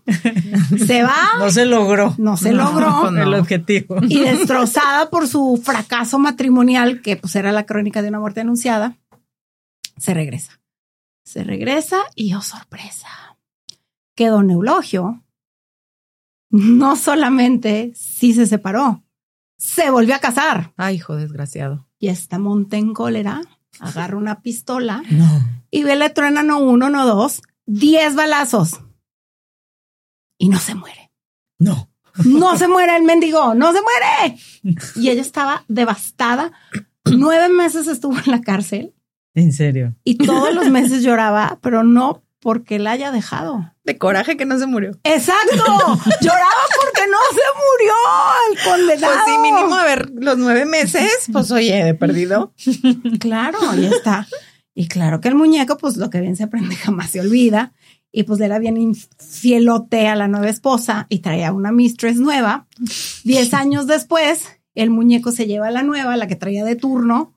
Se 0.85 1.03
va. 1.03 1.15
No 1.39 1.49
se 1.49 1.65
logró. 1.65 2.15
No 2.17 2.37
se 2.37 2.53
logró. 2.53 3.01
Pues 3.01 3.15
el 3.15 3.33
objetivo. 3.33 3.97
Y 4.07 4.19
destrozada 4.21 5.09
por 5.09 5.27
su 5.27 5.61
fracaso 5.61 6.19
matrimonial, 6.19 7.01
que 7.01 7.17
pues 7.17 7.35
era 7.35 7.51
la 7.51 7.65
crónica 7.65 8.01
de 8.01 8.09
una 8.09 8.19
muerte 8.19 8.41
anunciada, 8.41 8.97
se 9.97 10.13
regresa. 10.13 10.61
Se 11.25 11.43
regresa 11.43 11.97
y 12.15 12.33
oh 12.35 12.41
sorpresa, 12.41 13.37
que 14.15 14.27
don 14.27 14.49
Eulogio 14.49 15.21
no 16.49 16.95
solamente 16.95 17.91
sí 17.95 18.33
se 18.33 18.45
separó, 18.45 19.03
se 19.57 19.89
volvió 19.89 20.15
a 20.15 20.19
casar. 20.19 20.73
Ay, 20.77 20.95
hijo 20.95 21.15
desgraciado. 21.15 21.87
Y 21.99 22.09
esta 22.09 22.39
monta 22.39 22.77
en 22.77 22.93
cólera, 22.93 23.41
agarra 23.79 24.17
una 24.17 24.41
pistola 24.41 25.03
y 25.71 25.83
ve 25.83 25.95
le 25.95 26.09
truena 26.09 26.43
no 26.43 26.59
uno, 26.59 26.89
no 26.89 27.05
dos, 27.05 27.41
diez 27.65 28.15
balazos. 28.15 28.79
Y 30.37 30.49
no 30.49 30.59
se 30.59 30.75
muere. 30.75 31.11
No. 31.59 31.89
No 32.25 32.57
se 32.57 32.67
muere 32.67 32.95
el 32.95 33.03
mendigo, 33.03 33.53
no 33.53 33.73
se 33.73 33.79
muere. 33.81 34.39
Y 34.95 35.09
ella 35.09 35.21
estaba 35.21 35.65
devastada. 35.67 36.51
Nueve 37.05 37.49
meses 37.49 37.87
estuvo 37.87 38.17
en 38.17 38.31
la 38.31 38.41
cárcel. 38.41 38.93
¿En 39.33 39.53
serio? 39.53 39.95
Y 40.03 40.17
todos 40.17 40.53
los 40.53 40.69
meses 40.69 41.03
lloraba, 41.03 41.59
pero 41.61 41.83
no 41.83 42.23
porque 42.39 42.79
la 42.79 42.91
haya 42.91 43.11
dejado. 43.11 43.73
De 43.83 43.97
coraje 43.97 44.37
que 44.37 44.45
no 44.45 44.57
se 44.59 44.67
murió. 44.67 44.91
Exacto. 45.03 45.57
Lloraba 46.21 46.63
porque 46.81 47.07
no 47.09 47.17
se 47.31 47.41
murió 47.63 47.93
el 48.51 48.63
condenado. 48.63 49.13
Pues 49.13 49.25
sí, 49.25 49.37
mínimo 49.41 49.75
a 49.75 49.83
ver 49.83 50.11
los 50.13 50.37
nueve 50.37 50.65
meses, 50.65 51.27
pues 51.31 51.51
oye, 51.51 51.83
de 51.83 51.93
perdido. 51.93 52.53
Claro, 53.19 53.57
ahí 53.69 53.85
está. 53.85 54.27
Y 54.73 54.87
claro 54.87 55.21
que 55.21 55.27
el 55.27 55.35
muñeco, 55.35 55.77
pues 55.77 55.97
lo 55.97 56.09
que 56.09 56.21
bien 56.21 56.35
se 56.35 56.43
aprende 56.43 56.75
jamás 56.75 57.09
se 57.09 57.21
olvida. 57.21 57.73
Y 58.11 58.23
pues 58.23 58.39
era 58.39 58.57
bien 58.59 58.77
infielote 58.77 60.07
a 60.07 60.15
la 60.15 60.27
nueva 60.27 60.49
esposa 60.49 61.07
y 61.09 61.19
traía 61.19 61.51
una 61.51 61.71
mistress 61.71 62.17
nueva. 62.17 62.67
Diez 63.23 63.53
años 63.53 63.85
después, 63.85 64.59
el 64.75 64.89
muñeco 64.89 65.31
se 65.31 65.45
lleva 65.45 65.67
a 65.67 65.71
la 65.71 65.83
nueva, 65.83 66.15
la 66.15 66.27
que 66.27 66.35
traía 66.35 66.63
de 66.63 66.75
turno 66.75 67.33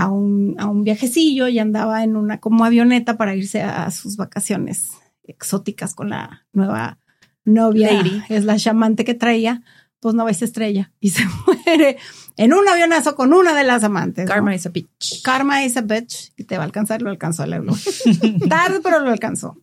a 0.00 0.08
un, 0.08 0.56
a 0.58 0.66
un 0.66 0.84
viajecillo 0.84 1.48
y 1.48 1.58
andaba 1.58 2.04
en 2.04 2.16
una 2.16 2.40
como 2.40 2.64
avioneta 2.64 3.16
para 3.16 3.34
irse 3.34 3.62
a 3.62 3.90
sus 3.90 4.16
vacaciones 4.16 4.90
exóticas 5.24 5.94
con 5.94 6.10
la 6.10 6.46
nueva 6.52 6.98
novia, 7.44 8.02
es 8.28 8.44
la 8.44 8.56
chamante 8.56 9.04
que 9.04 9.14
traía, 9.14 9.62
pues 10.00 10.14
no 10.14 10.32
se 10.32 10.44
estrella 10.44 10.92
y 11.00 11.10
se 11.10 11.24
muere 11.46 11.98
en 12.36 12.54
un 12.54 12.66
avionazo 12.68 13.14
con 13.14 13.32
una 13.32 13.54
de 13.54 13.64
las 13.64 13.84
amantes. 13.84 14.26
¿no? 14.26 14.32
Karma 14.32 14.54
is 14.54 14.66
a 14.66 14.70
bitch. 14.70 15.22
Karma 15.22 15.64
is 15.64 15.76
a 15.76 15.82
bitch 15.82 16.32
y 16.36 16.44
te 16.44 16.56
va 16.56 16.62
a 16.62 16.66
alcanzar, 16.66 17.02
lo 17.02 17.10
alcanzó 17.10 17.44
el. 17.44 17.52
Tarde, 18.48 18.80
pero 18.82 19.00
lo 19.00 19.10
alcanzó. 19.10 19.58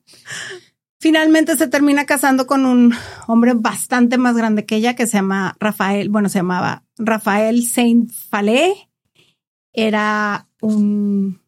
Finalmente 1.00 1.56
se 1.58 1.68
termina 1.68 2.06
casando 2.06 2.48
con 2.48 2.66
un 2.66 2.94
hombre 3.28 3.54
bastante 3.54 4.18
más 4.18 4.36
grande 4.36 4.66
que 4.66 4.76
ella 4.76 4.96
que 4.96 5.06
se 5.06 5.18
llama 5.18 5.56
Rafael, 5.60 6.10
bueno, 6.10 6.28
se 6.28 6.40
llamaba 6.40 6.84
Rafael 6.98 7.66
Saint 7.66 8.12
Falé. 8.12 8.87
Era 9.80 10.50
un 10.60 11.40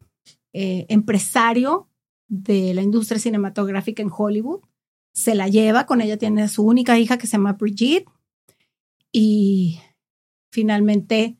eh, 0.52 0.86
empresario 0.88 1.88
de 2.28 2.72
la 2.74 2.82
industria 2.82 3.18
cinematográfica 3.18 4.02
en 4.02 4.10
Hollywood. 4.16 4.60
Se 5.12 5.34
la 5.34 5.48
lleva, 5.48 5.84
con 5.84 6.00
ella 6.00 6.16
tiene 6.16 6.46
su 6.46 6.62
única 6.62 6.96
hija 6.96 7.18
que 7.18 7.26
se 7.26 7.32
llama 7.32 7.54
Brigitte 7.54 8.08
y 9.10 9.80
finalmente 10.52 11.38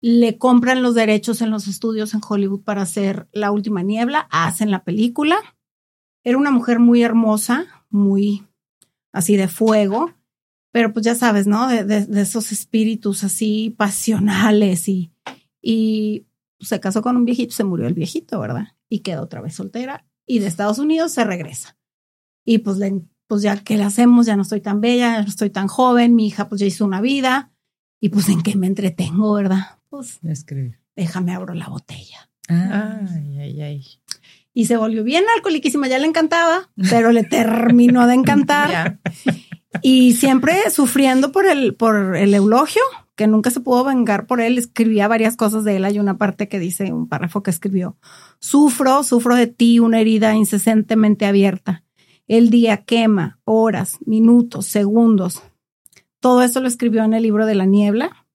le 0.00 0.38
compran 0.38 0.82
los 0.82 0.94
derechos 0.94 1.42
en 1.42 1.50
los 1.50 1.68
estudios 1.68 2.14
en 2.14 2.22
Hollywood 2.26 2.62
para 2.62 2.80
hacer 2.80 3.28
La 3.32 3.50
Última 3.50 3.82
Niebla, 3.82 4.26
hacen 4.30 4.70
la 4.70 4.84
película. 4.84 5.36
Era 6.24 6.38
una 6.38 6.50
mujer 6.50 6.78
muy 6.78 7.02
hermosa, 7.02 7.66
muy 7.90 8.42
así 9.12 9.36
de 9.36 9.48
fuego, 9.48 10.14
pero 10.72 10.94
pues 10.94 11.04
ya 11.04 11.14
sabes, 11.14 11.46
¿no? 11.46 11.68
De, 11.68 11.84
de 11.84 12.22
esos 12.22 12.52
espíritus 12.52 13.22
así 13.22 13.74
pasionales 13.76 14.88
y, 14.88 15.12
y 15.68 16.28
se 16.60 16.78
casó 16.78 17.02
con 17.02 17.16
un 17.16 17.24
viejito, 17.24 17.52
se 17.52 17.64
murió 17.64 17.88
el 17.88 17.94
viejito, 17.94 18.38
¿verdad? 18.38 18.68
Y 18.88 19.00
quedó 19.00 19.22
otra 19.22 19.40
vez 19.40 19.56
soltera 19.56 20.06
y 20.24 20.38
de 20.38 20.46
Estados 20.46 20.78
Unidos 20.78 21.10
se 21.10 21.24
regresa. 21.24 21.76
Y 22.44 22.58
pues, 22.58 22.76
le, 22.76 23.02
pues 23.26 23.42
ya 23.42 23.56
que 23.56 23.76
le 23.76 23.82
hacemos, 23.82 24.26
ya 24.26 24.36
no 24.36 24.42
estoy 24.42 24.60
tan 24.60 24.80
bella, 24.80 25.14
ya 25.14 25.22
no 25.22 25.28
estoy 25.28 25.50
tan 25.50 25.66
joven, 25.66 26.14
mi 26.14 26.28
hija 26.28 26.48
pues 26.48 26.60
ya 26.60 26.68
hizo 26.68 26.84
una 26.84 27.00
vida 27.00 27.50
y 28.00 28.10
pues 28.10 28.28
en 28.28 28.44
qué 28.44 28.54
me 28.54 28.68
entretengo, 28.68 29.32
¿verdad? 29.32 29.80
Pues 29.90 30.20
Escribir. 30.22 30.78
déjame 30.94 31.34
abro 31.34 31.52
la 31.52 31.68
botella. 31.68 32.30
Ay, 32.46 33.38
ay, 33.40 33.60
ay. 33.60 33.84
Y 34.54 34.66
se 34.66 34.76
volvió 34.76 35.02
bien 35.02 35.24
alcoholiquísima, 35.34 35.88
ya 35.88 35.98
le 35.98 36.06
encantaba, 36.06 36.70
pero 36.90 37.10
le 37.10 37.24
terminó 37.24 38.06
de 38.06 38.14
encantar. 38.14 39.00
Y 39.82 40.14
siempre 40.14 40.70
sufriendo 40.70 41.32
por 41.32 41.46
el, 41.46 41.74
por 41.74 42.16
el 42.16 42.32
eulogio, 42.32 42.80
que 43.16 43.26
nunca 43.26 43.50
se 43.50 43.60
pudo 43.60 43.82
vengar 43.82 44.26
por 44.26 44.40
él. 44.40 44.58
Escribía 44.58 45.08
varias 45.08 45.36
cosas 45.36 45.64
de 45.64 45.76
él. 45.76 45.84
Hay 45.84 45.98
una 45.98 46.18
parte 46.18 46.48
que 46.48 46.58
dice, 46.58 46.92
un 46.92 47.08
párrafo 47.08 47.42
que 47.42 47.50
escribió. 47.50 47.96
Sufro, 48.38 49.02
sufro 49.02 49.34
de 49.34 49.46
ti 49.46 49.78
una 49.80 50.00
herida 50.00 50.34
incesantemente 50.34 51.26
abierta. 51.26 51.82
El 52.28 52.50
día 52.50 52.84
quema, 52.84 53.40
horas, 53.44 53.98
minutos, 54.04 54.66
segundos. 54.66 55.42
Todo 56.20 56.42
eso 56.42 56.60
lo 56.60 56.68
escribió 56.68 57.04
en 57.04 57.14
el 57.14 57.22
libro 57.22 57.46
de 57.46 57.54
la 57.54 57.64
niebla. 57.64 58.26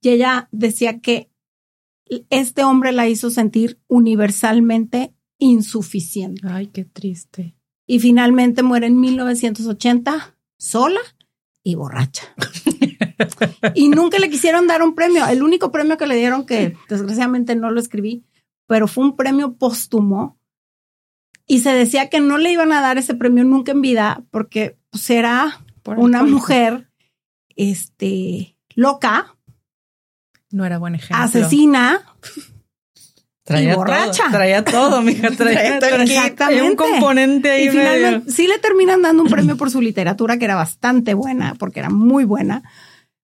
Y 0.00 0.10
ella 0.10 0.48
decía 0.52 1.00
que 1.00 1.30
este 2.28 2.64
hombre 2.64 2.92
la 2.92 3.08
hizo 3.08 3.30
sentir 3.30 3.80
universalmente 3.88 5.14
insuficiente 5.38 6.46
Ay, 6.46 6.66
qué 6.66 6.84
triste. 6.84 7.56
y 7.86 7.98
finalmente 7.98 8.62
muere 8.62 8.86
en 8.86 9.00
1980 9.00 10.36
sola 10.58 11.00
y 11.64 11.74
borracha. 11.74 12.22
y 13.74 13.88
nunca 13.88 14.18
le 14.18 14.30
quisieron 14.30 14.68
dar 14.68 14.82
un 14.82 14.94
premio. 14.94 15.26
El 15.26 15.42
único 15.42 15.72
premio 15.72 15.96
que 15.96 16.06
le 16.06 16.14
dieron, 16.14 16.46
que 16.46 16.76
desgraciadamente 16.88 17.56
no 17.56 17.70
lo 17.72 17.80
escribí, 17.80 18.24
pero 18.68 18.86
fue 18.86 19.04
un 19.04 19.16
premio 19.16 19.54
póstumo. 19.56 20.38
Y 21.46 21.60
se 21.60 21.72
decía 21.72 22.08
que 22.08 22.20
no 22.20 22.38
le 22.38 22.52
iban 22.52 22.72
a 22.72 22.80
dar 22.80 22.98
ese 22.98 23.14
premio 23.14 23.44
nunca 23.44 23.72
en 23.72 23.80
vida 23.82 24.24
porque 24.30 24.78
pues, 24.90 25.10
era 25.10 25.60
Por 25.82 25.98
una 25.98 26.22
mujer 26.22 26.90
este, 27.56 28.56
loca, 28.74 29.36
No 30.50 30.64
era 30.64 30.78
buen 30.78 30.94
ejemplo. 30.94 31.24
asesina. 31.24 32.02
Traía 33.44 33.72
Y 33.72 33.76
borracha. 33.76 34.22
Todo, 34.24 34.32
traía 34.32 34.64
todo, 34.64 35.02
mija. 35.02 35.30
Traía, 35.36 35.78
todo 35.78 35.88
traía 35.90 35.96
un 35.96 36.10
Exactamente. 36.10 36.76
componente 36.76 37.50
ahí 37.50 37.64
Y 37.64 37.68
medio. 37.68 37.80
finalmente 37.80 38.32
sí 38.32 38.46
le 38.46 38.58
terminan 38.58 39.02
dando 39.02 39.22
un 39.22 39.28
premio 39.28 39.56
por 39.56 39.70
su 39.70 39.80
literatura, 39.80 40.38
que 40.38 40.44
era 40.46 40.54
bastante 40.56 41.14
buena, 41.14 41.54
porque 41.58 41.80
era 41.80 41.90
muy 41.90 42.24
buena. 42.24 42.62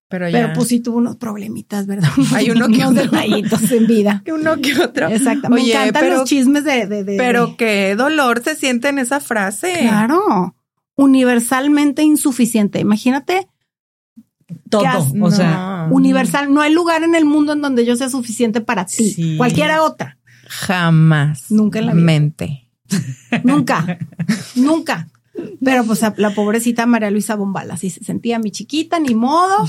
Pero 0.08 0.28
ya. 0.28 0.40
Pero 0.40 0.52
pues 0.54 0.66
sí 0.68 0.80
tuvo 0.80 0.98
unos 0.98 1.16
problemitas, 1.16 1.86
¿verdad? 1.86 2.08
Hay 2.34 2.50
uno 2.50 2.66
que 2.68 2.78
unos 2.78 2.90
otro. 2.90 3.02
detallitos 3.04 3.70
en 3.72 3.86
vida. 3.86 4.22
uno 4.32 4.56
que 4.60 4.78
otro. 4.80 5.08
Exacto. 5.08 5.48
Oye, 5.52 5.62
Me 5.62 5.70
encantan 5.70 6.02
pero- 6.02 6.16
los 6.16 6.28
chismes 6.28 6.64
de, 6.64 6.86
de, 6.86 7.04
de- 7.04 7.16
Pero 7.16 7.46
de- 7.46 7.56
qué 7.56 7.94
dolor 7.96 8.42
se 8.42 8.56
siente 8.56 8.88
en 8.88 8.98
esa 8.98 9.20
frase. 9.20 9.72
claro, 9.80 10.54
universalmente 10.96 12.02
insuficiente. 12.02 12.78
Imagínate, 12.80 13.48
todo. 14.68 14.86
has- 14.86 15.12
O 15.20 15.30
sea, 15.30 15.86
No. 15.88 15.94
universal. 15.94 16.52
No 16.52 16.60
hay 16.60 16.72
lugar 16.72 17.02
en 17.02 17.14
el 17.14 17.24
mundo 17.24 17.52
en 17.52 17.60
donde 17.62 17.84
yo 17.84 17.96
sea 17.96 18.08
suficiente 18.08 18.60
para 18.60 18.86
ti. 18.86 19.10
Sí. 19.10 19.36
Cualquiera 19.36 19.82
otra. 19.82 20.18
Jamás. 20.48 21.50
Nunca 21.50 21.78
en 21.78 21.86
la 21.86 21.92
vida. 21.94 22.04
Mente. 22.04 22.68
Nunca, 23.44 23.98
nunca. 24.56 25.08
Pero 25.64 25.84
pues 25.84 26.00
la 26.16 26.30
pobrecita 26.34 26.86
María 26.86 27.10
Luisa 27.10 27.34
Bombal, 27.36 27.70
así 27.70 27.88
se 27.88 28.02
sentía 28.04 28.38
mi 28.40 28.50
chiquita, 28.50 28.98
ni 28.98 29.14
modo. 29.14 29.66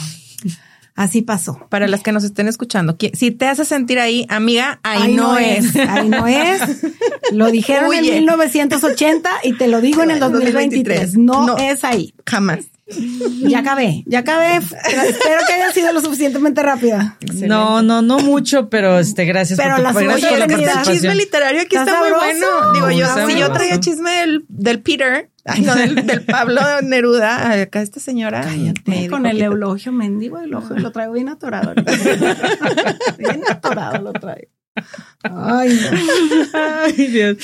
Así 0.95 1.21
pasó. 1.21 1.57
Para 1.69 1.87
las 1.87 2.01
que 2.03 2.11
nos 2.11 2.23
estén 2.25 2.47
escuchando, 2.49 2.97
si 3.13 3.31
te 3.31 3.47
hace 3.47 3.63
sentir 3.63 3.97
ahí, 3.99 4.25
amiga, 4.27 4.79
ahí, 4.83 5.13
no, 5.15 5.37
es. 5.37 5.73
Ahí 5.77 6.09
no 6.09 6.27
es. 6.27 6.61
Lo 7.31 7.49
dijeron 7.49 7.93
en 7.93 8.01
Huye. 8.01 8.17
1980 8.17 9.29
y 9.43 9.53
te 9.53 9.67
lo 9.69 9.79
digo 9.79 10.03
en 10.03 10.11
el 10.11 10.19
2023. 10.19 11.17
No, 11.17 11.45
No. 11.47 11.57
es 11.57 11.83
ahí. 11.85 12.13
Jamás. 12.25 12.65
Ya 13.41 13.59
acabé, 13.59 14.03
ya 14.05 14.19
acabé. 14.19 14.59
Pero 14.69 15.01
espero 15.01 15.41
que 15.47 15.53
haya 15.53 15.71
sido 15.71 15.93
lo 15.93 16.01
suficientemente 16.01 16.61
rápida. 16.61 17.17
no, 17.45 17.81
no, 17.81 18.01
no 18.01 18.19
mucho, 18.19 18.69
pero 18.69 18.99
este, 18.99 19.25
gracias 19.25 19.59
Pero 19.59 19.75
por, 19.75 19.83
la 19.83 19.93
tu, 19.93 19.99
gracias 19.99 20.29
por 20.29 20.39
la 20.39 20.47
que 20.47 20.53
está 20.55 20.81
el 20.81 20.87
chisme 20.87 21.15
literario 21.15 21.61
aquí 21.61 21.75
Está 21.75 21.91
está, 21.91 21.99
muy 21.99 22.11
bueno. 22.11 22.47
Digo 22.73 22.91
yo, 22.91 23.05
Está 23.05 23.27
si 23.27 23.39
yo 23.39 23.51
traía 23.51 23.79
chisme 23.79 24.11
del, 24.11 24.45
del 24.47 24.81
Peter, 24.81 25.29
ay, 25.45 25.61
no, 25.61 25.75
del, 25.75 26.05
del 26.05 26.23
Pablo 26.23 26.61
Neruda, 26.83 27.61
acá 27.61 27.81
esta 27.81 27.99
señora. 27.99 28.45
me 28.85 29.09
Con 29.09 29.25
el 29.25 29.41
eulogio 29.41 29.91
mendigo, 29.91 30.39
elogio, 30.39 30.77
lo 30.77 30.91
traigo 30.91 31.13
bien 31.13 31.29
atorado. 31.29 31.73
bien 33.17 33.41
atorado 33.49 34.01
lo 34.01 34.13
traigo. 34.13 34.51
Ay, 35.23 35.79
no. 35.81 36.59
Ay, 36.59 37.07
Dios. 37.07 37.37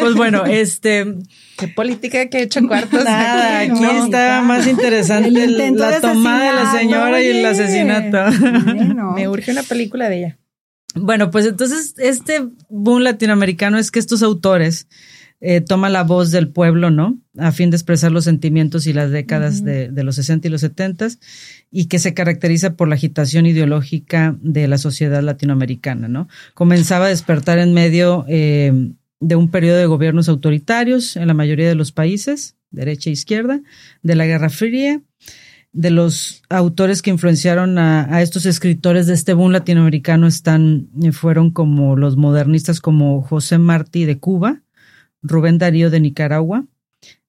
Pues 0.00 0.14
bueno, 0.14 0.44
este, 0.44 1.16
Qué 1.56 1.68
política 1.68 2.28
que 2.28 2.38
he 2.38 2.42
hecho 2.42 2.66
cuartos. 2.66 3.04
nada, 3.04 3.60
aquí, 3.60 3.80
no. 3.80 4.04
está 4.04 4.42
más 4.42 4.66
interesante 4.66 5.28
El 5.28 5.36
el- 5.60 5.76
la 5.76 5.90
de 5.90 6.00
tomada 6.00 6.50
de 6.50 6.64
la 6.64 6.72
señora 6.72 7.22
y 7.22 7.26
el 7.26 7.36
oye. 7.36 7.46
asesinato. 7.46 8.18
Bueno. 8.74 9.12
Me 9.12 9.28
urge 9.28 9.52
una 9.52 9.62
película 9.62 10.08
de 10.08 10.18
ella. 10.18 10.38
Bueno, 10.96 11.30
pues 11.30 11.46
entonces 11.46 11.94
este 11.98 12.44
boom 12.68 13.02
latinoamericano 13.02 13.78
es 13.78 13.90
que 13.90 13.98
estos 13.98 14.22
autores 14.22 14.86
eh, 15.40 15.60
toman 15.60 15.92
la 15.92 16.04
voz 16.04 16.30
del 16.30 16.48
pueblo, 16.48 16.90
¿no? 16.90 17.18
A 17.36 17.50
fin 17.50 17.70
de 17.70 17.76
expresar 17.76 18.12
los 18.12 18.24
sentimientos 18.24 18.86
y 18.86 18.92
las 18.92 19.10
décadas 19.10 19.64
de, 19.64 19.90
de 19.90 20.04
los 20.04 20.14
60 20.14 20.46
y 20.46 20.50
los 20.50 20.60
70 20.60 21.08
y 21.72 21.86
que 21.86 21.98
se 21.98 22.14
caracteriza 22.14 22.74
por 22.76 22.86
la 22.88 22.94
agitación 22.94 23.44
ideológica 23.44 24.36
de 24.40 24.68
la 24.68 24.78
sociedad 24.78 25.20
latinoamericana, 25.22 26.06
¿no? 26.08 26.28
Comenzaba 26.54 27.06
a 27.06 27.08
despertar 27.08 27.58
en 27.58 27.74
medio 27.74 28.24
eh, 28.28 28.72
de 29.24 29.36
un 29.36 29.50
periodo 29.50 29.78
de 29.78 29.86
gobiernos 29.86 30.28
autoritarios 30.28 31.16
en 31.16 31.28
la 31.28 31.34
mayoría 31.34 31.66
de 31.66 31.74
los 31.74 31.92
países, 31.92 32.56
derecha 32.70 33.08
e 33.08 33.14
izquierda, 33.14 33.62
de 34.02 34.14
la 34.16 34.26
Guerra 34.26 34.50
Fría, 34.50 35.00
de 35.72 35.90
los 35.90 36.42
autores 36.50 37.00
que 37.00 37.10
influenciaron 37.10 37.78
a, 37.78 38.20
estos 38.20 38.44
escritores 38.44 39.06
de 39.06 39.14
este 39.14 39.32
boom 39.32 39.50
latinoamericano 39.50 40.26
están, 40.26 40.88
eh, 41.02 41.10
fueron 41.12 41.50
como 41.50 41.96
los 41.96 42.16
modernistas 42.16 42.80
como 42.80 43.22
José 43.22 43.56
Martí 43.56 44.04
de 44.04 44.18
Cuba, 44.18 44.60
Rubén 45.22 45.56
Darío 45.56 45.88
de 45.88 46.00
Nicaragua, 46.00 46.66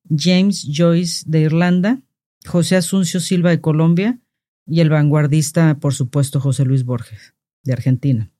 James 0.09 0.67
Joyce 0.71 1.23
de 1.25 1.39
Irlanda, 1.41 2.01
José 2.45 2.75
Asuncio 2.75 3.21
Silva 3.21 3.51
de 3.51 3.61
Colombia 3.61 4.19
y 4.67 4.81
el 4.81 4.89
vanguardista, 4.89 5.77
por 5.79 5.93
supuesto, 5.93 6.41
José 6.41 6.65
Luis 6.65 6.83
Borges 6.83 7.33
de 7.63 7.73
Argentina. 7.73 8.34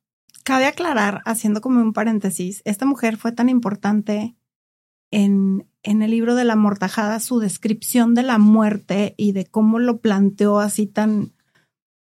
Cabe 0.46 0.68
aclarar, 0.68 1.24
haciendo 1.26 1.60
como 1.60 1.82
un 1.82 1.92
paréntesis, 1.92 2.62
esta 2.66 2.86
mujer 2.86 3.18
fue 3.18 3.32
tan 3.32 3.50
importante 3.50 4.36
en, 5.10 5.68
en 5.82 6.04
el 6.04 6.12
libro 6.12 6.36
de 6.36 6.46
la 6.46 6.56
mortajada, 6.56 7.20
su 7.20 7.40
descripción 7.40 8.14
de 8.14 8.22
la 8.22 8.38
muerte 8.38 9.16
y 9.18 9.32
de 9.32 9.48
cómo 9.48 9.80
lo 9.80 10.02
planteó 10.02 10.60
así 10.60 10.86
tan, 10.86 11.34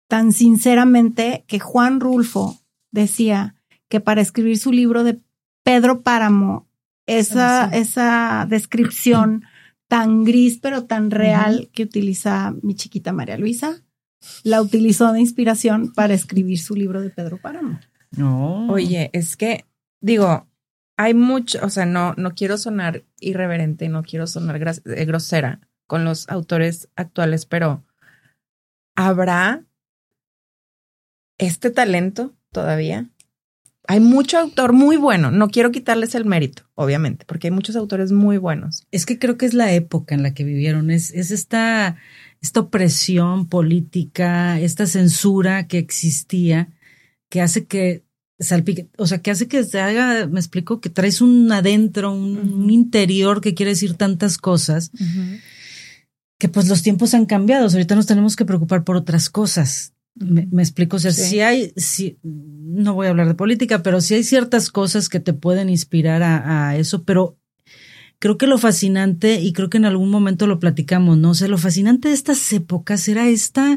tan 0.09 0.33
sinceramente, 0.33 1.45
que 1.47 1.61
Juan 1.61 2.01
Rulfo 2.01 2.59
decía 2.91 3.55
que 3.89 4.01
para 4.01 4.21
escribir 4.21 4.59
su 4.59 4.73
libro 4.73 5.05
de 5.05 5.21
Pedro 5.63 6.03
Páramo, 6.03 6.67
esa, 7.07 7.71
sí. 7.71 7.79
esa 7.79 8.49
descripción 8.51 9.45
tan 9.87 10.25
gris 10.25 10.59
pero 10.61 10.87
tan 10.87 11.13
real 11.13 11.71
que 11.73 11.85
utiliza 11.85 12.53
mi 12.63 12.75
chiquita 12.75 13.13
María 13.13 13.39
Luisa, 13.39 13.85
la 14.43 14.61
utilizó 14.61 15.13
de 15.13 15.21
inspiración 15.21 15.93
para 15.93 16.15
escribir 16.15 16.59
su 16.59 16.75
libro 16.75 17.01
de 17.01 17.11
Pedro 17.11 17.39
Páramo. 17.41 17.79
No. 18.17 18.69
Oye, 18.69 19.11
es 19.13 19.37
que, 19.37 19.65
digo, 20.01 20.49
hay 20.97 21.15
mucho, 21.15 21.59
o 21.63 21.71
sea, 21.71 21.87
no, 21.87 22.15
no 22.17 22.35
quiero 22.35 22.59
sonar 22.59 23.05
irreverente, 23.19 23.89
no 23.89 24.03
quiero 24.03 24.27
sonar 24.27 24.57
eh, 24.57 25.05
grosera 25.05 25.61
con 25.87 26.05
los 26.05 26.29
autores 26.29 26.89
actuales, 26.97 27.47
pero 27.47 27.85
¿habrá 28.95 29.65
este 31.39 31.71
talento 31.71 32.35
todavía? 32.53 33.11
Hay 33.87 34.01
mucho 34.01 34.39
autor 34.39 34.73
muy 34.73 34.97
bueno. 34.97 35.31
No 35.31 35.49
quiero 35.49 35.71
quitarles 35.71 36.15
el 36.15 36.25
mérito, 36.25 36.63
obviamente, 36.75 37.27
porque 37.27 37.49
hay 37.49 37.51
muchos 37.51 37.77
autores 37.77 38.13
muy 38.13 38.39
buenos. 38.39 38.87
Es 38.91 39.05
que 39.05 39.19
creo 39.19 39.37
que 39.37 39.45
es 39.45 39.53
la 39.53 39.73
época 39.73 40.15
en 40.15 40.23
la 40.23 40.33
que 40.33 40.43
vivieron. 40.43 40.91
Es, 40.91 41.11
es 41.11 41.31
esta, 41.31 41.97
esta 42.41 42.61
opresión 42.61 43.47
política, 43.47 44.59
esta 44.59 44.87
censura 44.87 45.67
que 45.67 45.77
existía, 45.77 46.69
que 47.35 47.43
hace 47.43 47.67
que 47.67 48.05
salpique, 48.39 48.87
o 48.97 49.09
sea, 49.09 49.19
que 49.19 49.33
hace 49.33 49.49
que 49.49 49.65
se 49.65 49.81
haga, 49.81 50.29
me 50.29 50.39
explico, 50.39 50.81
que 50.81 50.89
traes 50.89 51.21
un 51.21 51.51
adentro, 51.51 52.13
un, 52.13 52.37
un 52.37 52.71
interior 52.71 53.41
que 53.41 53.55
quiere 53.55 53.71
decir 53.73 53.95
tantas 53.95 54.39
cosas, 54.39 54.93
que 56.39 56.49
pues 56.49 56.69
los 56.69 56.83
tiempos 56.85 57.13
han 57.13 57.27
cambiado. 57.27 57.67
Ahorita 57.67 57.97
nos 57.97 58.07
tenemos 58.07 58.37
que 58.37 58.45
preocupar 58.45 58.85
por 58.85 58.95
otras 58.95 59.31
cosas. 59.31 59.95
Me, 60.15 60.47
me, 60.53 60.63
explico, 60.63 60.95
o 60.95 61.01
sea, 61.01 61.11
Sí. 61.11 61.23
si 61.23 61.41
hay, 61.41 61.73
si, 61.75 62.19
no 62.23 62.95
voy 62.95 63.09
a 63.09 63.11
hablar 63.11 63.27
de 63.27 63.35
política, 63.35 63.83
pero 63.83 64.01
sí 64.01 64.15
hay 64.15 64.23
ciertas 64.23 64.71
cosas 64.71 65.09
que 65.09 65.19
te 65.19 65.33
pueden 65.33 65.69
inspirar 65.69 66.23
a, 66.23 66.69
a 66.69 66.77
eso, 66.77 67.03
pero 67.03 67.37
creo 68.21 68.39
que 68.39 68.47
lo 68.47 68.59
fascinante, 68.59 69.41
y 69.41 69.53
creo 69.53 69.71
que 69.71 69.79
en 69.79 69.87
algún 69.87 70.11
momento 70.11 70.47
lo 70.47 70.61
platicamos, 70.61 71.19
¿no? 71.19 71.31
O 71.31 71.35
sea, 71.35 71.49
lo 71.49 71.59
fascinante 71.59 72.11
de 72.11 72.15
estas 72.15 72.53
épocas 72.53 73.09
era 73.09 73.29
esta, 73.29 73.77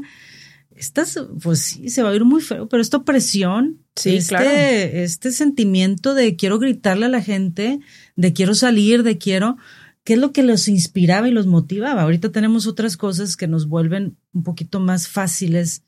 estas, 0.78 1.20
pues 1.42 1.60
sí, 1.60 1.90
se 1.90 2.04
va 2.04 2.10
a 2.12 2.16
ir 2.16 2.24
muy 2.26 2.42
feo, 2.42 2.68
pero 2.70 2.82
esta 2.82 2.98
opresión, 2.98 3.80
Sí, 3.96 4.16
este, 4.18 4.30
claro. 4.36 4.50
este 4.52 5.32
sentimiento 5.32 6.13
de 6.13 6.36
quiero 6.36 6.60
gritarle 6.60 7.06
a 7.08 7.10
la 7.10 7.22
gente, 7.22 7.80
de 8.16 8.34
quiero 8.34 8.54
salir, 8.54 9.04
de 9.04 9.18
quiero, 9.18 9.58
¿qué 10.04 10.13
es 10.13 10.20
lo 10.20 10.32
que 10.32 10.44
los 10.44 10.68
inspiraba 10.68 11.28
y 11.28 11.32
los 11.32 11.48
motivaba? 11.48 12.04
Ahorita 12.04 12.32
tenemos 12.32 12.68
otras 12.68 12.96
cosas 12.96 13.36
que 13.36 13.48
nos 13.48 13.68
vuelven 13.68 14.18
un 14.34 14.44
poquito 14.44 14.80
más 14.80 15.08
fáciles, 15.08 15.84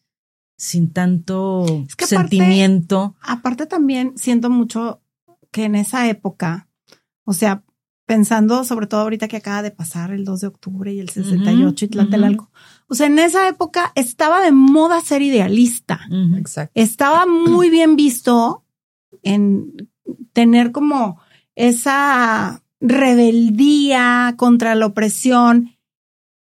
sin 0.58 0.92
tanto 0.92 1.64
Es 1.88 1.96
que 1.96 2.06
aparte- 2.06 2.36
sentimiento. 2.36 3.16
Aparte 3.22 3.66
también 3.66 4.14
siento 4.18 4.50
mucho 4.50 5.02
que 5.52 5.64
en 5.66 5.76
esa 5.76 6.10
época, 6.10 6.68
o 7.24 7.34
sea, 7.34 7.64
pensando 8.10 8.64
sobre 8.64 8.88
todo 8.88 9.02
ahorita 9.02 9.28
que 9.28 9.38
acaba 9.38 9.62
de 9.62 9.70
pasar 9.70 10.10
el 10.10 10.26
2 10.26 10.42
de 10.42 10.48
octubre 10.48 10.92
y 10.92 11.00
el 11.00 11.10
68 11.10 11.86
y 11.86 11.88
Tlatelolco, 11.90 12.50
o 12.88 12.96
sea, 12.96 13.06
en 13.06 13.20
esa 13.20 13.48
época 13.48 13.92
estaba 13.94 14.42
de 14.42 14.52
moda 14.52 15.00
ser 15.02 15.22
idealista. 15.22 16.00
Exacto. 16.36 16.72
Estaba 16.74 17.28
muy 17.28 17.70
bien 17.70 17.96
visto 17.96 18.64
en 19.22 19.88
tener 20.34 20.72
como 20.72 21.20
esa 21.54 22.64
rebeldía 22.80 24.34
contra 24.38 24.74
la 24.74 24.88
opresión. 24.88 25.76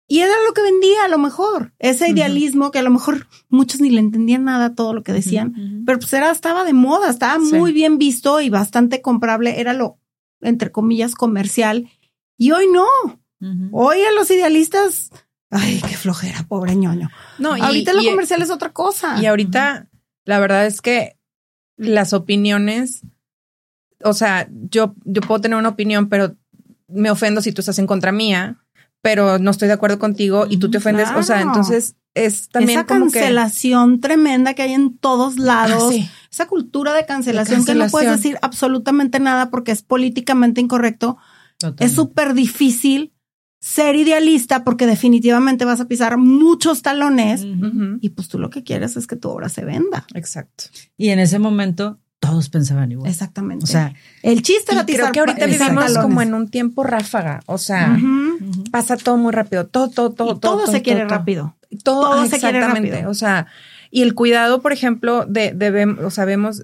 Y 0.09 0.19
era 0.19 0.33
lo 0.45 0.53
que 0.53 0.61
vendía 0.61 1.05
a 1.05 1.07
lo 1.07 1.17
mejor, 1.17 1.73
ese 1.79 2.09
idealismo 2.09 2.69
que 2.71 2.79
a 2.79 2.83
lo 2.83 2.91
mejor 2.91 3.27
muchos 3.47 3.79
ni 3.79 3.89
le 3.91 4.01
entendían 4.01 4.43
nada 4.43 4.75
todo 4.75 4.93
lo 4.93 5.03
que 5.03 5.13
decían, 5.13 5.83
pero 5.85 5.99
pues 5.99 6.11
era, 6.11 6.31
estaba 6.31 6.65
de 6.65 6.73
moda, 6.73 7.09
estaba 7.09 7.39
Sí. 7.43 7.55
muy 7.55 7.71
bien 7.71 7.97
visto 7.97 8.41
y 8.41 8.49
bastante 8.49 9.01
comprable, 9.01 9.59
era 9.61 9.73
lo, 9.73 9.97
entre 10.45 10.71
comillas, 10.71 11.15
comercial. 11.15 11.89
Y 12.37 12.51
hoy 12.51 12.65
no, 12.71 12.85
hoy 13.71 13.97
a 14.01 14.11
los 14.13 14.29
idealistas, 14.31 15.09
ay, 15.49 15.81
qué 15.87 15.95
flojera, 15.95 16.45
pobre 16.47 16.75
ñoño. 16.75 17.09
No, 17.39 17.55
y- 17.57 17.61
Ahorita 17.61 17.93
lo 17.93 18.01
y- 18.01 18.05
comercial 18.09 18.41
es 18.41 18.49
otra 18.51 18.71
cosa. 18.73 19.21
Y 19.21 19.25
ahorita, 19.25 19.87
la 20.25 20.39
verdad 20.39 20.65
es 20.65 20.81
que 20.81 21.17
las 21.77 22.13
opiniones, 22.13 23.01
o 24.03 24.13
sea, 24.13 24.47
yo, 24.69 24.95
yo 25.03 25.21
puedo 25.21 25.41
tener 25.41 25.57
una 25.57 25.69
opinión, 25.69 26.09
pero 26.09 26.35
me 26.87 27.09
ofendo 27.11 27.41
si 27.41 27.51
tú 27.51 27.61
estás 27.61 27.79
en 27.79 27.87
contra 27.87 28.11
mía, 28.11 28.57
pero 29.01 29.37
no 29.39 29.51
estoy 29.51 29.67
de 29.67 29.73
acuerdo 29.75 29.99
contigo 29.99 30.45
y 30.49 30.57
tú 30.57 30.69
te 30.71 30.77
ofendes. 30.79 31.09
O 31.15 31.21
sea, 31.23 31.41
entonces 31.41 31.95
es 32.15 32.49
también 32.49 32.79
esa 32.79 32.87
como 32.87 33.07
que. 33.07 33.19
cancelación 33.19 33.99
tremenda 34.01 34.53
que 34.53 34.63
hay 34.63 34.73
en 34.73 34.97
todos 34.97 35.37
lados, 35.37 35.83
Ah, 35.85 35.89
sí. 35.91 36.09
Esa 36.35 36.47
cultura 36.47 36.93
de 36.93 37.05
cancelación, 37.05 37.61
De 37.61 37.71
que 37.71 37.75
no 37.75 37.87
puedes 37.87 38.11
decir 38.11 38.37
absolutamente 38.41 39.21
nada 39.21 39.49
porque 39.49 39.71
es 39.71 39.81
políticamente 39.81 40.59
incorrecto, 40.59 41.17
es 41.79 41.93
súper 41.93 42.33
difícil 42.33 43.13
ser 43.61 43.95
idealista 43.95 44.65
porque 44.65 44.85
definitivamente 44.85 45.63
vas 45.63 45.79
a 45.79 45.87
pisar 45.87 46.17
muchos 46.17 46.81
talones 46.81 47.45
y 48.01 48.09
pues 48.09 48.27
tú 48.27 48.37
lo 48.37 48.49
que 48.49 48.63
quieres 48.63 48.97
es 48.97 49.07
que 49.07 49.15
tu 49.15 49.29
obra 49.29 49.47
se 49.47 49.63
venda. 49.63 50.05
Exacto. 50.13 50.65
Y 50.97 51.09
en 51.09 51.19
ese 51.19 51.39
momento 51.39 51.99
todos 52.19 52.49
pensaban 52.49 52.91
igual. 52.91 53.09
Exactamente. 53.09 53.63
O 53.63 53.67
sea, 53.67 53.93
el 54.21 54.41
chiste 54.41 54.73
era 54.73 54.85
creo 54.85 55.11
que 55.13 55.19
ahorita 55.21 55.45
vivimos 55.45 55.85
talones. 55.85 55.97
como 55.99 56.21
en 56.21 56.33
un 56.33 56.49
tiempo 56.49 56.83
ráfaga. 56.83 57.41
O 57.45 57.57
sea, 57.57 57.97
pasa 58.71 58.97
todo 58.97 59.15
muy 59.15 59.31
rápido. 59.31 59.67
Todo, 59.67 59.89
todo, 59.89 60.11
todo. 60.11 60.35
Y 60.35 60.39
todo, 60.39 60.67
se 60.67 60.81
quiere 60.81 61.05
rápido. 61.05 61.55
Todo, 61.83 62.01
Todo 62.01 62.21
ah, 62.21 62.27
se 62.27 62.39
quiere 62.39 62.59
rápido. 62.59 63.09
O 63.09 63.13
sea, 63.13 63.47
y 63.95 64.01
el 64.01 64.13
cuidado, 64.13 64.61
por 64.61 64.73
ejemplo, 64.73 65.25
de, 65.25 65.53
de 65.53 65.85
o 65.85 66.09
sea, 66.09 66.25
vemos 66.25 66.63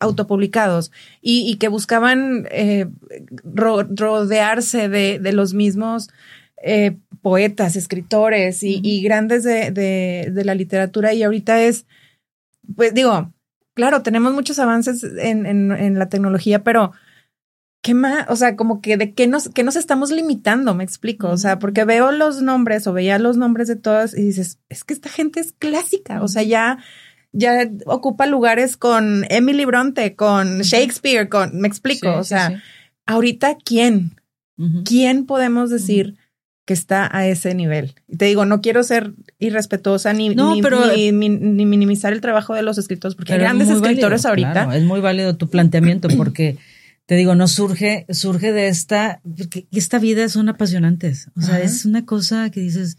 autopublicados 0.00 0.90
y, 1.20 1.48
y 1.48 1.56
que 1.58 1.68
buscaban 1.68 2.48
eh, 2.50 2.86
ro- 3.44 3.86
rodearse 3.88 4.88
de, 4.88 5.20
de 5.20 5.32
los 5.32 5.54
mismos 5.54 6.08
eh, 6.60 6.96
poetas, 7.20 7.76
escritores 7.76 8.64
y, 8.64 8.80
y 8.82 9.00
grandes 9.02 9.44
de, 9.44 9.70
de, 9.70 10.30
de 10.32 10.44
la 10.44 10.56
literatura. 10.56 11.14
Y 11.14 11.22
ahorita 11.22 11.62
es, 11.62 11.86
pues 12.74 12.92
digo, 12.94 13.32
claro, 13.74 14.02
tenemos 14.02 14.32
muchos 14.34 14.58
avances 14.58 15.04
en, 15.04 15.46
en, 15.46 15.70
en 15.70 15.98
la 16.00 16.08
tecnología, 16.08 16.64
pero 16.64 16.90
¿qué 17.82 17.94
más? 17.94 18.26
O 18.28 18.36
sea, 18.36 18.56
como 18.56 18.80
que 18.80 18.96
de 18.96 19.12
qué 19.12 19.26
nos, 19.26 19.48
qué 19.50 19.62
nos 19.64 19.76
estamos 19.76 20.10
limitando, 20.10 20.74
me 20.74 20.84
explico. 20.84 21.28
O 21.28 21.36
sea, 21.36 21.58
porque 21.58 21.84
veo 21.84 22.12
los 22.12 22.40
nombres 22.40 22.86
o 22.86 22.92
veía 22.92 23.18
los 23.18 23.36
nombres 23.36 23.68
de 23.68 23.76
todas 23.76 24.16
y 24.16 24.22
dices, 24.22 24.58
es 24.68 24.84
que 24.84 24.94
esta 24.94 25.08
gente 25.08 25.40
es 25.40 25.52
clásica. 25.52 26.22
O 26.22 26.28
sea, 26.28 26.42
ya, 26.44 26.78
ya 27.32 27.68
ocupa 27.86 28.26
lugares 28.26 28.76
con 28.76 29.24
Emily 29.28 29.64
Bronte, 29.64 30.14
con 30.14 30.60
Shakespeare, 30.60 31.28
con, 31.28 31.58
me 31.60 31.68
explico. 31.68 32.06
Sí, 32.12 32.18
o 32.18 32.24
sea, 32.24 32.48
sí. 32.50 32.54
ahorita, 33.06 33.56
¿quién? 33.64 34.12
¿Quién 34.84 35.26
podemos 35.26 35.70
decir 35.70 36.14
que 36.66 36.74
está 36.74 37.08
a 37.16 37.26
ese 37.26 37.52
nivel? 37.52 37.94
Y 38.06 38.16
te 38.16 38.26
digo, 38.26 38.44
no 38.46 38.60
quiero 38.60 38.84
ser 38.84 39.12
irrespetuosa 39.40 40.12
ni, 40.12 40.28
No, 40.28 40.54
ni, 40.54 40.62
pero- 40.62 40.86
ni- 40.94 41.10
ni- 41.10 41.28
ni 41.30 41.66
minimizar 41.66 42.12
el 42.12 42.20
trabajo 42.20 42.54
de 42.54 42.62
los 42.62 42.78
escritores, 42.78 43.16
porque 43.16 43.32
hay 43.32 43.38
es 43.38 43.42
grandes 43.42 43.70
escritores 43.70 44.22
válido, 44.22 44.28
ahorita. 44.46 44.52
claro, 44.66 44.72
es 44.78 44.84
muy 44.84 45.00
válido 45.00 45.36
tu 45.36 45.48
planteamiento 45.50 46.06
porque 46.16 46.58
te 47.12 47.18
digo, 47.18 47.34
no 47.34 47.46
surge, 47.46 48.06
surge 48.08 48.52
de 48.52 48.68
esta, 48.68 49.20
porque 49.36 49.66
esta 49.70 49.98
vida 49.98 50.30
son 50.30 50.48
apasionantes. 50.48 51.28
O 51.36 51.42
sea, 51.42 51.56
Ajá. 51.56 51.62
es 51.62 51.84
una 51.84 52.06
cosa 52.06 52.48
que 52.48 52.60
dices, 52.60 52.96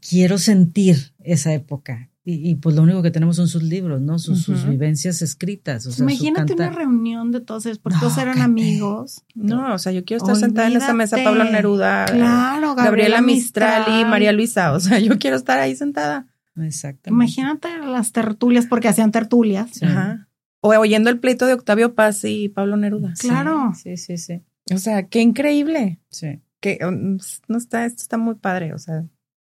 quiero 0.00 0.38
sentir 0.38 1.12
esa 1.18 1.52
época. 1.52 2.10
Y, 2.24 2.48
y, 2.48 2.54
pues 2.54 2.76
lo 2.76 2.82
único 2.82 3.02
que 3.02 3.10
tenemos 3.10 3.34
son 3.34 3.48
sus 3.48 3.64
libros, 3.64 4.00
¿no? 4.00 4.20
Sus, 4.20 4.46
vivencias 4.68 5.22
escritas. 5.22 5.84
O 5.86 5.90
sea, 5.90 5.96
su 5.96 6.02
Imagínate 6.04 6.52
una 6.52 6.70
reunión 6.70 7.32
de 7.32 7.40
todos 7.40 7.66
ellos, 7.66 7.80
porque 7.80 7.96
No, 7.96 8.02
todos 8.02 8.18
eran 8.18 8.40
amigos. 8.42 9.24
No, 9.34 9.74
o 9.74 9.78
sea, 9.78 9.90
yo 9.90 10.04
quiero 10.04 10.22
estar 10.22 10.36
sentada 10.36 10.68
en 10.68 10.76
esa 10.76 10.94
mesa. 10.94 11.16
Pablo 11.24 11.42
Neruda, 11.42 12.04
Claro, 12.04 12.76
Gabriela 12.76 13.20
Mistral 13.22 13.86
y 14.00 14.04
María 14.04 14.30
Luisa. 14.30 14.70
O 14.70 14.78
sea, 14.78 15.00
yo 15.00 15.18
quiero 15.18 15.36
estar 15.36 15.58
ahí 15.58 15.74
sentada. 15.74 16.28
Exactamente. 16.56 17.10
Imagínate 17.10 17.76
las 17.78 18.12
tertulias, 18.12 18.66
porque 18.66 18.86
hacían 18.86 19.10
tertulias. 19.10 19.70
Sí. 19.72 19.84
Ajá. 19.84 20.28
O 20.66 20.68
oyendo 20.78 21.10
el 21.10 21.20
pleito 21.20 21.44
de 21.46 21.52
Octavio 21.52 21.94
Paz 21.94 22.24
y 22.24 22.48
Pablo 22.48 22.78
Neruda. 22.78 23.12
Claro. 23.18 23.72
Sí, 23.74 23.98
sí, 23.98 24.16
sí. 24.16 24.40
O 24.72 24.78
sea, 24.78 25.08
qué 25.08 25.20
increíble. 25.20 26.00
Sí, 26.08 26.40
Que 26.60 26.78
um, 26.82 27.18
no 27.48 27.58
está, 27.58 27.84
esto 27.84 28.00
está 28.00 28.16
muy 28.16 28.36
padre. 28.36 28.72
O 28.72 28.78
sea, 28.78 29.04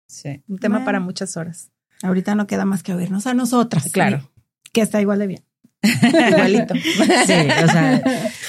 sí. 0.07 0.41
un 0.47 0.57
tema 0.57 0.77
Bueno. 0.77 0.85
para 0.85 0.99
muchas 0.99 1.37
horas. 1.37 1.71
Ahorita 2.01 2.33
no 2.33 2.47
queda 2.47 2.65
más 2.65 2.81
que 2.81 2.95
oírnos 2.95 3.27
a 3.27 3.35
nosotras. 3.35 3.91
Claro. 3.91 4.27
Que 4.71 4.81
está 4.81 5.01
igual 5.01 5.19
de 5.19 5.27
bien. 5.27 5.43
Igualito. 5.83 6.73
Sí, 6.73 7.33
o 7.63 7.67
sea, 7.67 8.01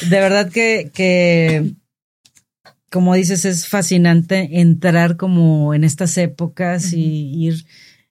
de 0.08 0.20
verdad 0.20 0.50
que, 0.50 0.90
que, 0.94 1.74
como 2.90 3.14
dices, 3.14 3.44
es 3.44 3.68
fascinante 3.68 4.60
entrar 4.60 5.18
como 5.18 5.74
en 5.74 5.84
estas 5.84 6.16
épocas 6.16 6.94
y 6.94 7.44
ir, 7.46 7.66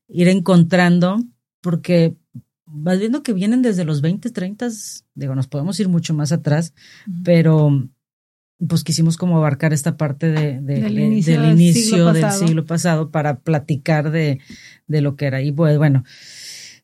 ir 0.09 0.28
encontrando, 0.28 1.23
porque 1.61 2.15
vas 2.76 2.99
viendo 2.99 3.21
que 3.24 3.34
vienen 3.34 3.61
desde 3.61 3.86
los 3.86 4.01
20, 4.01 4.30
30, 4.32 4.67
digo, 5.15 5.36
nos 5.36 5.47
podemos 5.47 5.80
ir 5.80 5.89
mucho 5.89 6.13
más 6.13 6.32
atrás, 6.32 6.74
pero 7.24 7.88
pues 8.67 8.84
quisimos 8.84 9.17
como 9.17 9.38
abarcar 9.38 9.74
esta 9.74 9.97
parte 9.97 10.32
de, 10.32 10.59
de- 10.61 10.82
Del 10.82 10.95
de- 10.95 11.01
inicio 11.05 11.34
del 11.34 11.41
del 11.43 11.51
inicio 11.61 11.82
siglo 11.97 12.13
del 12.13 12.21
pasado. 12.24 12.47
siglo 12.47 12.65
pasado 12.65 13.11
para 13.11 13.39
platicar 13.39 14.09
de, 14.11 14.39
de 14.88 15.01
lo 15.01 15.15
que 15.15 15.26
era. 15.26 15.41
Y 15.41 15.51
pues, 15.51 15.78
bueno, 15.78 16.03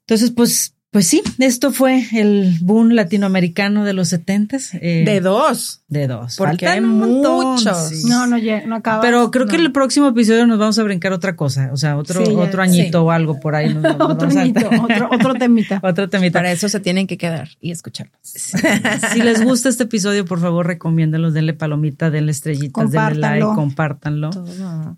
entonces 0.02 0.32
pues 0.32 0.76
Pues 0.92 1.06
sí, 1.06 1.22
esto 1.38 1.72
fue 1.72 2.04
el 2.14 2.56
boom 2.62 2.90
latinoamericano 2.94 3.86
de 3.86 3.94
los 3.94 4.08
setentas. 4.10 4.72
Eh, 4.74 5.04
De 5.06 5.22
dos. 5.22 5.84
de 5.88 6.08
dos. 6.08 6.36
Porque 6.38 6.66
Faltan 6.66 6.72
hay 6.74 6.82
muchos. 6.82 7.90
sí. 7.90 8.08
No, 8.10 8.26
no, 8.26 8.38
lle- 8.38 8.66
no 8.66 8.78
acaba. 8.78 9.00
Pero 9.02 9.30
creo 9.30 9.46
que 9.46 9.58
no. 9.60 9.66
el 9.66 9.72
próximo 9.72 10.08
episodio 10.08 10.48
nos 10.48 10.58
vamos 10.58 10.80
a 10.80 10.84
brincar 10.84 11.14
otra 11.14 11.36
cosa, 11.36 11.70
o 11.72 11.78
sea, 11.78 11.96
otro, 11.96 12.26
Sí, 12.26 12.32
ya- 12.32 12.40
otro 12.40 12.64
añito 12.64 13.00
sí. 13.02 13.06
o 13.06 13.12
algo 13.12 13.40
por 13.40 13.54
ahí. 13.54 13.72
nos- 13.72 13.84
nos 13.84 13.94
otro, 13.94 14.16
vamos 14.18 14.36
a- 14.36 14.42
añito, 14.42 14.68
otro, 14.82 15.10
otro 15.12 15.34
temita. 15.36 15.80
otro 15.84 16.10
temita. 16.10 16.40
Para 16.40 16.52
eso 16.52 16.68
se 16.68 16.80
tienen 16.80 17.06
que 17.06 17.18
quedar 17.20 17.50
y 17.62 17.70
escucharnos. 17.70 18.18
Si 18.24 19.22
les 19.22 19.44
gusta 19.44 19.70
este 19.70 19.84
episodio, 19.84 20.26
por 20.26 20.40
favor, 20.42 20.66
recomiéndenlo, 20.66 21.30
denle 21.32 21.54
palomita, 21.54 22.10
denle 22.10 22.32
estrellitas, 22.32 22.90
denle 22.92 23.20
like, 23.20 23.46
Compártanlo. 23.46 24.32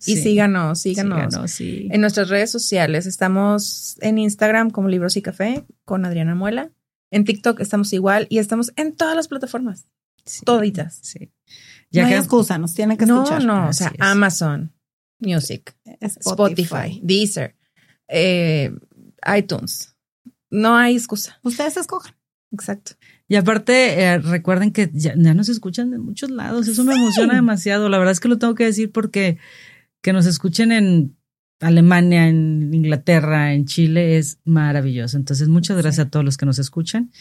Y 0.05 0.15
Sí. 0.15 0.21
síganos, 0.23 0.79
síganos. 0.79 1.19
Síganos, 1.33 1.51
sí. 1.51 1.89
En 1.91 1.99
nuestras 1.99 2.29
redes 2.29 2.49
sociales 2.49 3.05
estamos 3.05 3.97
en 3.99 4.19
Instagram 4.19 4.69
como 4.69 4.87
Libros 4.87 5.17
y 5.17 5.21
Café 5.21 5.65
con 5.91 6.05
Adriana 6.05 6.35
Muela. 6.35 6.71
En 7.11 7.25
TikTok 7.25 7.59
estamos 7.59 7.91
igual 7.91 8.25
y 8.29 8.37
estamos 8.37 8.71
en 8.77 8.95
todas 8.95 9.13
las 9.13 9.27
plataformas. 9.27 9.87
Sí. 10.23 10.45
Toditas. 10.45 10.97
Sí. 11.01 11.33
no 11.91 12.05
hay 12.05 12.13
excusa, 12.13 12.57
nos 12.57 12.73
tienen 12.73 12.95
que 12.95 13.05
No, 13.05 13.23
escuchar. 13.23 13.43
no, 13.43 13.65
o 13.65 13.69
Así 13.69 13.79
sea, 13.83 13.91
es. 13.93 13.99
Amazon 13.99 14.71
Music, 15.19 15.75
Spotify, 15.99 17.01
Deezer, 17.03 17.57
eh, 18.07 18.73
iTunes. 19.37 19.93
No 20.49 20.77
hay 20.77 20.95
excusa. 20.95 21.41
Ustedes 21.43 21.75
escojan. 21.75 22.15
Exacto. 22.53 22.93
Y 23.27 23.35
aparte, 23.35 24.01
eh, 24.01 24.17
recuerden 24.19 24.71
que 24.71 24.89
ya, 24.93 25.13
ya 25.17 25.33
nos 25.33 25.49
escuchan 25.49 25.91
de 25.91 25.97
muchos 25.97 26.31
lados. 26.31 26.69
Eso 26.69 26.85
me 26.85 26.95
emociona 26.95 27.33
demasiado. 27.33 27.89
La 27.89 27.97
verdad 27.97 28.13
es 28.13 28.21
que 28.21 28.29
lo 28.29 28.37
tengo 28.37 28.55
que 28.55 28.63
decir 28.63 28.93
porque 28.93 29.39
que 30.01 30.13
nos 30.13 30.25
escuchen 30.25 30.71
en 30.71 31.17
Alemania, 31.61 32.27
en 32.27 32.73
Inglaterra, 32.73 33.53
en 33.53 33.65
Chile 33.65 34.17
es 34.17 34.39
maravilloso. 34.43 35.17
Entonces, 35.17 35.47
muchas 35.47 35.77
gracias 35.77 36.07
a 36.07 36.09
todos 36.09 36.25
los 36.25 36.37
que 36.37 36.45
nos 36.45 36.59
escuchan. 36.59 37.11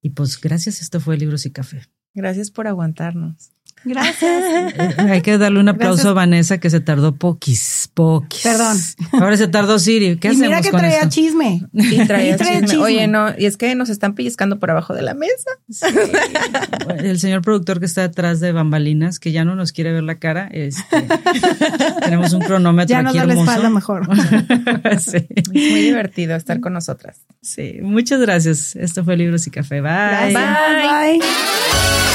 Y 0.00 0.10
pues 0.10 0.40
gracias. 0.40 0.82
Esto 0.82 1.00
fue 1.00 1.16
Libros 1.16 1.46
y 1.46 1.50
Café. 1.50 1.82
Gracias 2.16 2.50
por 2.50 2.66
aguantarnos. 2.66 3.50
Gracias. 3.84 4.42
Hay 4.98 5.20
que 5.20 5.38
darle 5.38 5.60
un 5.60 5.68
aplauso 5.68 5.94
Gracias. 5.98 6.10
a 6.10 6.12
Vanessa 6.14 6.58
que 6.58 6.70
se 6.70 6.80
tardó 6.80 7.14
poquis, 7.14 7.88
poquis. 7.94 8.42
Perdón. 8.42 8.76
Ahora 9.12 9.36
se 9.36 9.46
tardó 9.46 9.78
Siri. 9.78 10.16
¿Qué 10.16 10.26
y 10.28 10.30
hacemos 10.32 10.48
mira 10.48 10.60
que 10.60 10.70
con 10.70 10.80
traía 10.80 10.96
esto? 11.02 11.10
chisme. 11.10 11.62
Y 11.72 12.04
traía 12.04 12.34
Y 12.34 12.36
traía 12.36 12.60
chisme. 12.62 12.66
chisme. 12.68 12.82
Oye, 12.82 13.06
no, 13.06 13.28
y 13.38 13.44
es 13.44 13.56
que 13.56 13.72
nos 13.76 13.88
están 13.88 14.16
pellizcando 14.16 14.58
por 14.58 14.72
abajo 14.72 14.92
de 14.92 15.02
la 15.02 15.14
mesa. 15.14 15.50
Sí. 15.70 15.86
El 16.98 17.20
señor 17.20 17.42
productor 17.42 17.78
que 17.78 17.86
está 17.86 18.02
detrás 18.02 18.40
de 18.40 18.50
bambalinas, 18.50 19.20
que 19.20 19.30
ya 19.30 19.44
no 19.44 19.54
nos 19.54 19.70
quiere 19.70 19.92
ver 19.92 20.02
la 20.02 20.18
cara, 20.18 20.48
este, 20.50 21.06
tenemos 22.02 22.32
un 22.32 22.40
cronómetro 22.40 22.90
Ya 22.92 23.02
nos 23.02 23.10
aquí 23.10 23.18
da 23.18 23.26
la 23.26 23.34
espalda 23.34 23.70
mejor. 23.70 24.08
sí, 24.98 25.18
Es 25.30 25.48
muy 25.48 25.60
divertido 25.60 26.34
estar 26.34 26.58
con 26.58 26.72
nosotras. 26.72 27.20
sí. 27.40 27.78
Muchas 27.82 28.20
gracias. 28.20 28.74
Esto 28.74 29.04
fue 29.04 29.16
Libros 29.16 29.46
y 29.46 29.50
Café. 29.52 29.80
Bye. 29.80 30.32
Gracias. 30.32 30.32
Bye. 30.34 32.05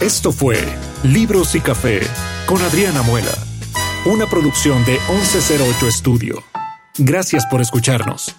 Esto 0.00 0.32
fue 0.32 0.58
Libros 1.02 1.54
y 1.54 1.60
Café 1.60 2.00
con 2.46 2.62
Adriana 2.62 3.02
Muela, 3.02 3.36
una 4.06 4.26
producción 4.26 4.84
de 4.84 4.92
1108 4.92 5.86
Estudio. 5.86 6.42
Gracias 6.96 7.44
por 7.46 7.60
escucharnos. 7.60 8.34